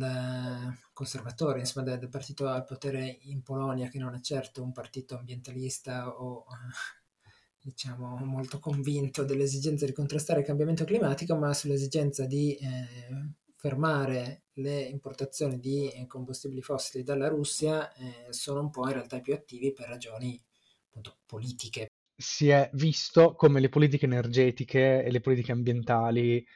conservatore, 0.94 1.58
insomma, 1.58 1.84
del, 1.84 1.98
del 1.98 2.08
partito 2.08 2.46
al 2.48 2.64
potere 2.64 3.18
in 3.22 3.42
Polonia, 3.42 3.88
che 3.88 3.98
non 3.98 4.14
è 4.14 4.20
certo 4.20 4.62
un 4.62 4.72
partito 4.72 5.18
ambientalista 5.18 6.08
o 6.08 6.46
diciamo 7.60 8.16
molto 8.24 8.58
convinto 8.58 9.24
dell'esigenza 9.24 9.84
di 9.84 9.92
contrastare 9.92 10.40
il 10.40 10.46
cambiamento 10.46 10.84
climatico, 10.84 11.36
ma 11.36 11.52
sull'esigenza 11.52 12.24
di 12.24 12.54
eh, 12.54 13.32
fermare 13.56 14.44
le 14.54 14.80
importazioni 14.82 15.58
di 15.58 15.90
combustibili 16.06 16.62
fossili 16.62 17.02
dalla 17.02 17.28
Russia 17.28 17.92
eh, 17.94 18.26
sono 18.30 18.60
un 18.60 18.70
po' 18.70 18.86
in 18.86 18.92
realtà 18.92 19.20
più 19.20 19.34
attivi 19.34 19.72
per 19.72 19.88
ragioni 19.88 20.40
appunto, 20.86 21.16
politiche. 21.26 21.88
Si 22.16 22.48
è 22.48 22.70
visto 22.74 23.34
come 23.34 23.60
le 23.60 23.68
politiche 23.68 24.04
energetiche 24.04 25.02
e 25.02 25.10
le 25.10 25.20
politiche 25.20 25.50
ambientali 25.50 26.46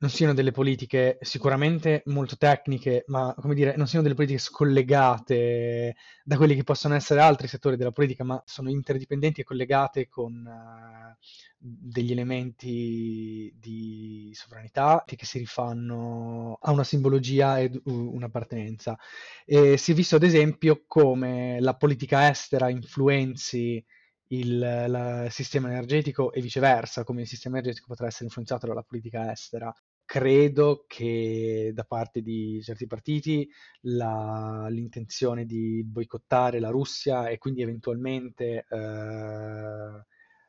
non 0.00 0.10
siano 0.10 0.32
delle 0.32 0.50
politiche 0.50 1.18
sicuramente 1.20 2.02
molto 2.06 2.36
tecniche, 2.36 3.04
ma 3.08 3.34
come 3.38 3.54
dire, 3.54 3.76
non 3.76 3.86
siano 3.86 4.02
delle 4.02 4.14
politiche 4.14 4.40
scollegate 4.40 5.94
da 6.24 6.36
quelli 6.36 6.54
che 6.54 6.64
possono 6.64 6.94
essere 6.94 7.20
altri 7.20 7.48
settori 7.48 7.76
della 7.76 7.92
politica, 7.92 8.24
ma 8.24 8.42
sono 8.46 8.70
interdipendenti 8.70 9.42
e 9.42 9.44
collegate 9.44 10.08
con 10.08 10.32
uh, 10.46 11.14
degli 11.58 12.12
elementi 12.12 13.52
di 13.58 14.30
sovranità 14.32 15.04
che 15.04 15.26
si 15.26 15.36
rifanno 15.38 16.56
a 16.62 16.70
una 16.72 16.84
simbologia 16.84 17.60
ed 17.60 17.78
un'appartenenza. 17.84 18.98
E 19.44 19.76
si 19.76 19.92
è 19.92 19.94
visto 19.94 20.16
ad 20.16 20.22
esempio 20.22 20.84
come 20.86 21.60
la 21.60 21.76
politica 21.76 22.30
estera 22.30 22.70
influenzi 22.70 23.84
il, 24.28 25.26
sistema 25.30 25.68
energetico 25.68 26.32
e 26.32 26.40
viceversa, 26.40 27.04
come 27.04 27.22
il 27.22 27.26
sistema 27.26 27.58
energetico 27.58 27.88
potrà 27.88 28.06
essere 28.06 28.24
influenzato 28.24 28.66
dalla 28.66 28.82
politica 28.82 29.30
estera 29.30 29.74
credo 30.10 30.86
che 30.88 31.70
da 31.72 31.84
parte 31.84 32.20
di 32.20 32.60
certi 32.64 32.88
partiti 32.88 33.48
la, 33.82 34.66
l'intenzione 34.68 35.44
di 35.44 35.84
boicottare 35.84 36.58
la 36.58 36.70
Russia 36.70 37.28
e 37.28 37.38
quindi 37.38 37.62
eventualmente 37.62 38.66
eh, 38.68 40.04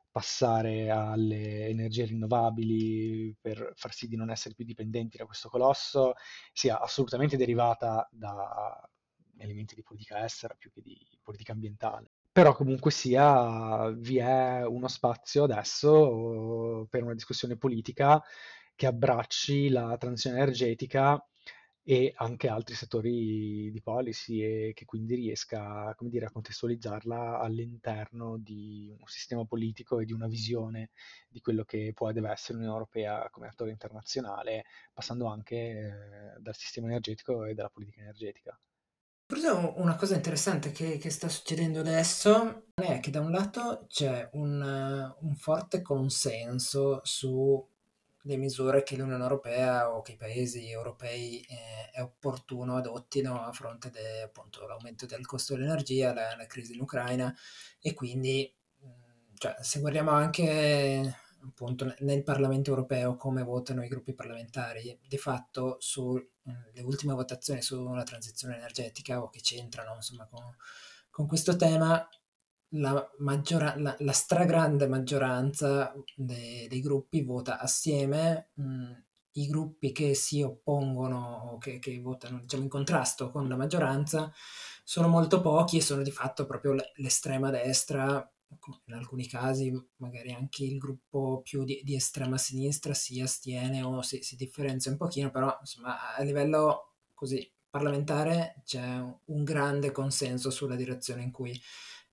passare 0.10 0.90
alle 0.90 1.68
energie 1.68 2.06
rinnovabili 2.06 3.38
per 3.40 3.74
far 3.76 3.94
sì 3.94 4.08
di 4.08 4.16
non 4.16 4.32
essere 4.32 4.56
più 4.56 4.66
dipendenti 4.66 5.18
da 5.18 5.26
questo 5.26 5.48
colosso 5.48 6.14
sia 6.52 6.80
assolutamente 6.80 7.38
derivata 7.38 8.10
da 8.12 8.82
elementi 9.38 9.76
di 9.76 9.84
politica 9.84 10.26
estera 10.26 10.56
più 10.56 10.72
che 10.72 10.82
di 10.82 10.98
politica 11.22 11.52
ambientale. 11.52 12.10
però 12.32 12.56
comunque 12.56 12.90
sia, 12.90 13.92
vi 13.92 14.18
è 14.18 14.66
uno 14.66 14.88
spazio 14.88 15.44
adesso 15.44 16.88
per 16.90 17.04
una 17.04 17.14
discussione 17.14 17.58
politica 17.58 18.24
che 18.76 18.88
abbracci 18.88 19.70
la 19.70 19.96
transizione 19.98 20.38
energetica 20.38 21.24
e 21.84 22.14
anche 22.16 22.48
altri 22.48 22.76
settori 22.76 23.72
di 23.72 23.82
policy 23.82 24.42
e 24.42 24.72
che 24.74 24.86
quindi 24.86 25.16
riesca, 25.16 25.94
come 25.98 26.10
dire, 26.10 26.26
a 26.28 26.32
contestualizzarla 26.32 27.40
all'interno 27.40 28.38
di 28.38 28.94
un 28.98 29.08
sistema 29.08 29.46
politico 29.46 30.00
e 30.00 30.06
di 30.06 30.14
una 30.14 30.28
visione 30.28 30.92
di 31.28 31.42
quello 31.42 31.64
che 31.64 31.92
può 31.96 32.10
e 32.10 32.14
deve 32.14 32.30
essere 32.30 32.54
l'Unione 32.54 32.78
Europea 32.78 33.28
come 33.32 33.48
attore 33.48 33.72
internazionale, 33.72 34.66
passando 34.94 35.26
anche 35.26 35.56
eh, 35.56 35.92
dal 36.40 36.56
sistema 36.56 36.88
energetico 36.88 37.46
e 37.46 37.56
dalla 37.56 37.70
politica 37.70 38.02
energetica. 38.02 38.58
Forse 39.26 39.48
una 39.48 39.96
cosa 39.96 40.16
interessante 40.16 40.72
che, 40.74 40.98
che 40.98 41.10
sta 41.10 41.30
succedendo 41.30 41.80
adesso 41.80 42.66
è 42.74 43.00
che 43.00 43.12
da 43.12 43.22
un 43.22 43.32
lato 43.32 43.86
c'è 43.88 44.30
un, 44.34 45.16
un 45.20 45.36
forte 45.36 45.82
consenso 45.82 47.00
su 47.04 47.66
le 48.24 48.38
misure 48.38 48.84
che 48.84 48.96
l'Unione 48.96 49.24
Europea 49.24 49.92
o 49.92 50.02
che 50.02 50.14
i 50.14 50.18
paesi 50.18 50.70
europei 50.70 51.42
eh, 51.42 51.90
è 51.92 52.02
opportuno 52.02 52.78
adottino 52.78 53.42
a 53.44 53.52
fronte 53.52 53.90
dell'aumento 53.90 55.06
del 55.06 55.26
costo 55.26 55.56
dell'energia, 55.56 56.14
la, 56.14 56.36
la, 56.36 56.46
crisi 56.46 56.74
in 56.74 56.82
Ucraina. 56.82 57.34
E 57.80 57.94
quindi 57.94 58.54
cioè, 59.42 59.56
se 59.62 59.80
guardiamo 59.80 60.12
anche 60.12 61.16
appunto 61.44 61.92
nel 62.02 62.24
Parlamento 62.24 62.70
europeo 62.70 63.16
come 63.16 63.42
votano 63.42 63.84
i 63.84 63.88
gruppi 63.88 64.14
parlamentari, 64.14 65.00
di 65.02 65.18
fatto 65.18 65.78
sulle 65.80 66.30
ultime 66.84 67.14
votazioni 67.14 67.64
sulla 67.64 68.04
transizione 68.04 68.58
energetica 68.58 69.20
o 69.20 69.30
che 69.30 69.40
c'entrano 69.42 69.96
insomma 69.96 70.28
con, 70.28 70.56
con 71.10 71.26
questo 71.26 71.56
tema, 71.56 72.08
la, 72.74 73.10
maggiora- 73.20 73.76
la, 73.78 73.96
la 74.00 74.12
stragrande 74.12 74.88
maggioranza 74.88 75.94
de- 76.16 76.68
dei 76.70 76.80
gruppi 76.82 77.22
vota 77.24 77.60
assieme, 77.60 78.50
mh, 78.56 78.92
i 79.36 79.48
gruppi 79.48 79.92
che 79.92 80.14
si 80.14 80.42
oppongono 80.42 81.52
o 81.54 81.58
che, 81.58 81.80
che 81.80 82.00
votano 82.02 82.40
diciamo, 82.40 82.64
in 82.64 82.70
contrasto 82.70 83.32
con 83.32 83.48
la 83.48 83.56
maggioranza 83.56 84.32
sono 84.84 85.08
molto 85.08 85.40
pochi 85.42 85.78
e 85.78 85.82
sono 85.82 86.02
di 86.02 86.12
fatto 86.12 86.46
proprio 86.46 86.76
l'estrema 86.96 87.50
destra, 87.50 88.30
in 88.86 88.94
alcuni 88.94 89.28
casi 89.28 89.72
magari 89.98 90.34
anche 90.34 90.66
il 90.66 90.78
gruppo 90.78 91.42
più 91.42 91.64
di, 91.64 91.82
di 91.84 91.96
estrema 91.96 92.38
sinistra 92.38 92.94
si 92.94 93.22
astiene 93.22 93.82
o 93.84 94.02
si, 94.02 94.22
si, 94.22 94.36
differenzia 94.36 94.92
un 94.92 94.98
pochino, 94.98 95.32
però 95.32 95.56
insomma 95.60 96.14
a 96.16 96.22
livello 96.24 96.96
così 97.14 97.50
parlamentare 97.70 98.62
c'è 98.66 99.00
un 99.26 99.44
grande 99.46 99.92
consenso 99.92 100.50
sulla 100.50 100.76
direzione 100.76 101.24
in 101.24 101.32
cui 101.32 101.58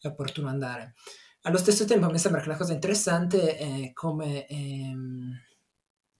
è 0.00 0.06
opportuno 0.06 0.48
andare. 0.48 0.94
Allo 1.42 1.58
stesso 1.58 1.84
tempo 1.84 2.10
mi 2.10 2.18
sembra 2.18 2.40
che 2.40 2.48
la 2.48 2.56
cosa 2.56 2.72
interessante 2.72 3.56
è 3.56 3.92
come, 3.92 4.46
ehm, 4.46 5.32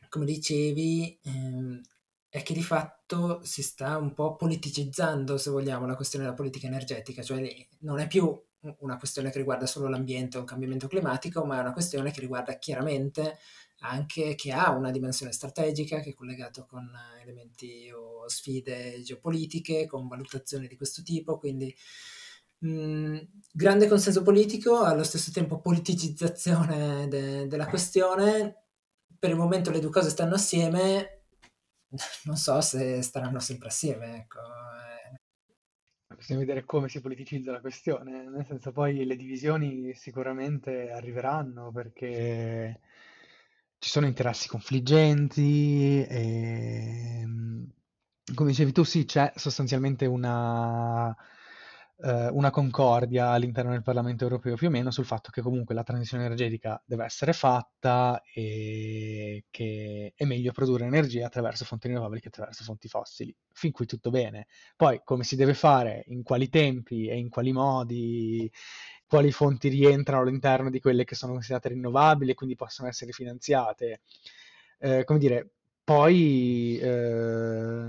come 0.09 0.25
dicevi, 0.25 1.19
ehm, 1.23 1.81
è 2.29 2.43
che 2.43 2.55
di 2.55 2.62
fatto 2.62 3.41
si 3.43 3.62
sta 3.62 3.97
un 3.97 4.12
po' 4.14 4.37
politicizzando, 4.37 5.38
se 5.38 5.51
vogliamo, 5.51 5.87
la 5.87 5.97
questione 5.97 6.25
della 6.25 6.37
politica 6.37 6.67
energetica, 6.67 7.23
cioè 7.23 7.67
non 7.81 7.99
è 7.99 8.07
più 8.07 8.41
una 8.81 8.97
questione 8.97 9.31
che 9.31 9.38
riguarda 9.38 9.67
solo 9.67 9.88
l'ambiente 9.88 10.37
o 10.37 10.41
il 10.41 10.47
cambiamento 10.47 10.88
climatico, 10.88 11.45
ma 11.45 11.59
è 11.59 11.61
una 11.61 11.73
questione 11.73 12.11
che 12.11 12.21
riguarda 12.21 12.59
chiaramente 12.59 13.38
anche 13.81 14.35
che 14.35 14.53
ha 14.53 14.71
una 14.71 14.91
dimensione 14.91 15.33
strategica 15.33 16.01
che 16.01 16.11
è 16.11 16.14
collegato 16.14 16.67
con 16.67 16.91
elementi 17.23 17.91
o 17.93 18.29
sfide 18.29 19.01
geopolitiche, 19.03 19.87
con 19.87 20.09
valutazioni 20.09 20.67
di 20.67 20.77
questo 20.77 21.03
tipo, 21.03 21.38
quindi 21.38 21.75
mh, 22.59 23.18
grande 23.53 23.88
consenso 23.88 24.23
politico, 24.23 24.81
allo 24.83 25.05
stesso 25.05 25.31
tempo 25.33 25.61
politicizzazione 25.61 27.09
de- 27.09 27.47
della 27.47 27.66
questione. 27.66 28.62
Per 29.18 29.31
il 29.31 29.37
momento 29.37 29.71
le 29.71 29.81
due 29.81 29.90
cose 29.90 30.11
stanno 30.11 30.35
assieme, 30.35 31.23
non 32.25 32.37
so 32.37 32.61
se 32.61 33.03
staranno 33.03 33.40
sempre 33.40 33.68
assieme. 33.68 34.16
Ecco. 34.16 34.38
Bisogna 36.16 36.40
vedere 36.40 36.64
come 36.64 36.88
si 36.88 37.01
politicizza 37.01 37.53
la 37.53 37.61
questione, 37.61 38.29
nel 38.29 38.44
senso 38.47 38.73
poi 38.73 39.05
le 39.05 39.14
divisioni 39.16 39.94
sicuramente 39.94 40.90
arriveranno 40.90 41.71
perché 41.71 42.81
ci 43.79 43.88
sono 43.88 44.07
interessi 44.07 44.49
confliggenti 44.49 46.05
e, 46.05 47.25
come 48.35 48.51
dicevi 48.51 48.73
tu, 48.73 48.83
sì, 48.85 49.05
c'è 49.05 49.33
sostanzialmente 49.37 50.07
una 50.07 51.14
eh, 52.01 52.29
una 52.29 52.51
concordia 52.51 53.31
all'interno 53.31 53.73
del 53.73 53.83
Parlamento 53.83 54.25
europeo 54.25 54.55
più 54.55 54.69
o 54.69 54.71
meno 54.71 54.91
sul 54.91 55.05
fatto 55.05 55.31
che 55.31 55.41
comunque 55.43 55.75
la 55.75 55.83
transizione 55.83 56.25
energetica 56.25 56.81
deve 56.87 57.05
essere 57.05 57.33
fatta 57.33 58.23
e 58.33 59.45
che 59.51 60.13
è 60.15 60.25
meglio 60.25 60.53
produrre 60.53 60.87
energia 60.87 61.27
attraverso 61.27 61.65
fonti 61.65 61.89
rinnovabili 61.89 62.21
che 62.21 62.29
attraverso 62.29 62.65
fonti 62.65 62.89
fossili. 62.89 63.35
Fin 63.53 63.73
qui 63.73 63.87
tutto 63.87 64.11
bene. 64.11 64.47
Poi 64.77 65.01
come 65.05 65.25
si 65.25 65.37
deve 65.37 65.55
fare, 65.55 66.05
in 66.09 66.23
quali 66.23 66.49
tempi 66.49 67.09
e 67.09 67.17
in 67.19 67.29
quali 67.29 67.53
modi, 67.53 68.51
quali 69.07 69.33
fonti 69.33 69.69
rientrano 69.69 70.23
all'interno 70.23 70.71
di 70.71 70.81
quelle 70.81 71.05
che 71.05 71.15
sono 71.15 71.33
considerate 71.33 71.71
rinnovabili 71.71 72.31
e 72.33 72.35
quindi 72.35 72.55
possono 72.57 72.89
essere 72.89 73.13
finanziate. 73.13 74.03
Eh, 74.79 75.05
come 75.05 75.19
dire, 75.19 75.51
poi 75.83 76.79
eh, 76.79 77.89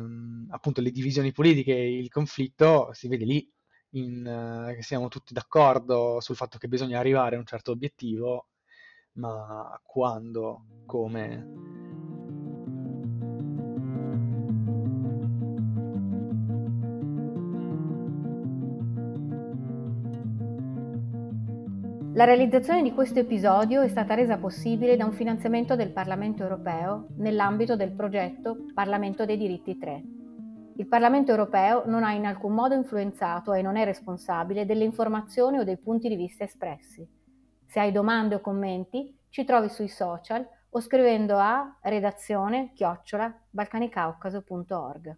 appunto 0.49 0.81
le 0.81 0.91
divisioni 0.91 1.31
politiche, 1.31 1.73
il 1.73 2.09
conflitto 2.09 2.91
si 2.93 3.07
vede 3.07 3.25
lì, 3.25 3.51
in, 3.91 4.25
eh, 4.25 4.75
che 4.75 4.83
siamo 4.83 5.07
tutti 5.07 5.33
d'accordo 5.33 6.19
sul 6.19 6.35
fatto 6.35 6.57
che 6.57 6.67
bisogna 6.67 6.99
arrivare 6.99 7.35
a 7.35 7.39
un 7.39 7.45
certo 7.45 7.71
obiettivo, 7.71 8.47
ma 9.13 9.79
quando, 9.85 10.65
come... 10.85 11.77
La 22.13 22.25
realizzazione 22.25 22.83
di 22.83 22.91
questo 22.91 23.19
episodio 23.19 23.81
è 23.81 23.87
stata 23.87 24.13
resa 24.13 24.37
possibile 24.37 24.97
da 24.97 25.05
un 25.05 25.13
finanziamento 25.13 25.77
del 25.77 25.91
Parlamento 25.91 26.43
europeo 26.43 27.07
nell'ambito 27.17 27.77
del 27.77 27.93
progetto 27.93 28.65
Parlamento 28.73 29.25
dei 29.25 29.37
diritti 29.37 29.77
3 29.77 30.18
il 30.79 30.87
Parlamento 30.87 31.31
europeo 31.31 31.83
non 31.87 32.05
ha 32.05 32.13
in 32.13 32.25
alcun 32.25 32.53
modo 32.53 32.73
influenzato 32.73 33.51
e 33.51 33.61
non 33.61 33.75
è 33.75 33.83
responsabile 33.83 34.65
delle 34.65 34.85
informazioni 34.85 35.57
o 35.57 35.65
dei 35.65 35.77
punti 35.77 36.07
di 36.07 36.15
vista 36.15 36.45
espressi. 36.45 37.05
Se 37.65 37.81
hai 37.81 37.91
domande 37.91 38.35
o 38.35 38.39
commenti, 38.39 39.13
ci 39.27 39.43
trovi 39.43 39.67
sui 39.67 39.89
social 39.89 40.47
o 40.69 40.79
scrivendo 40.79 41.37
a 41.37 41.77
redazione 41.81 42.71
chiocciola 42.71 43.41
balcanicaucaso.org. 43.49 45.17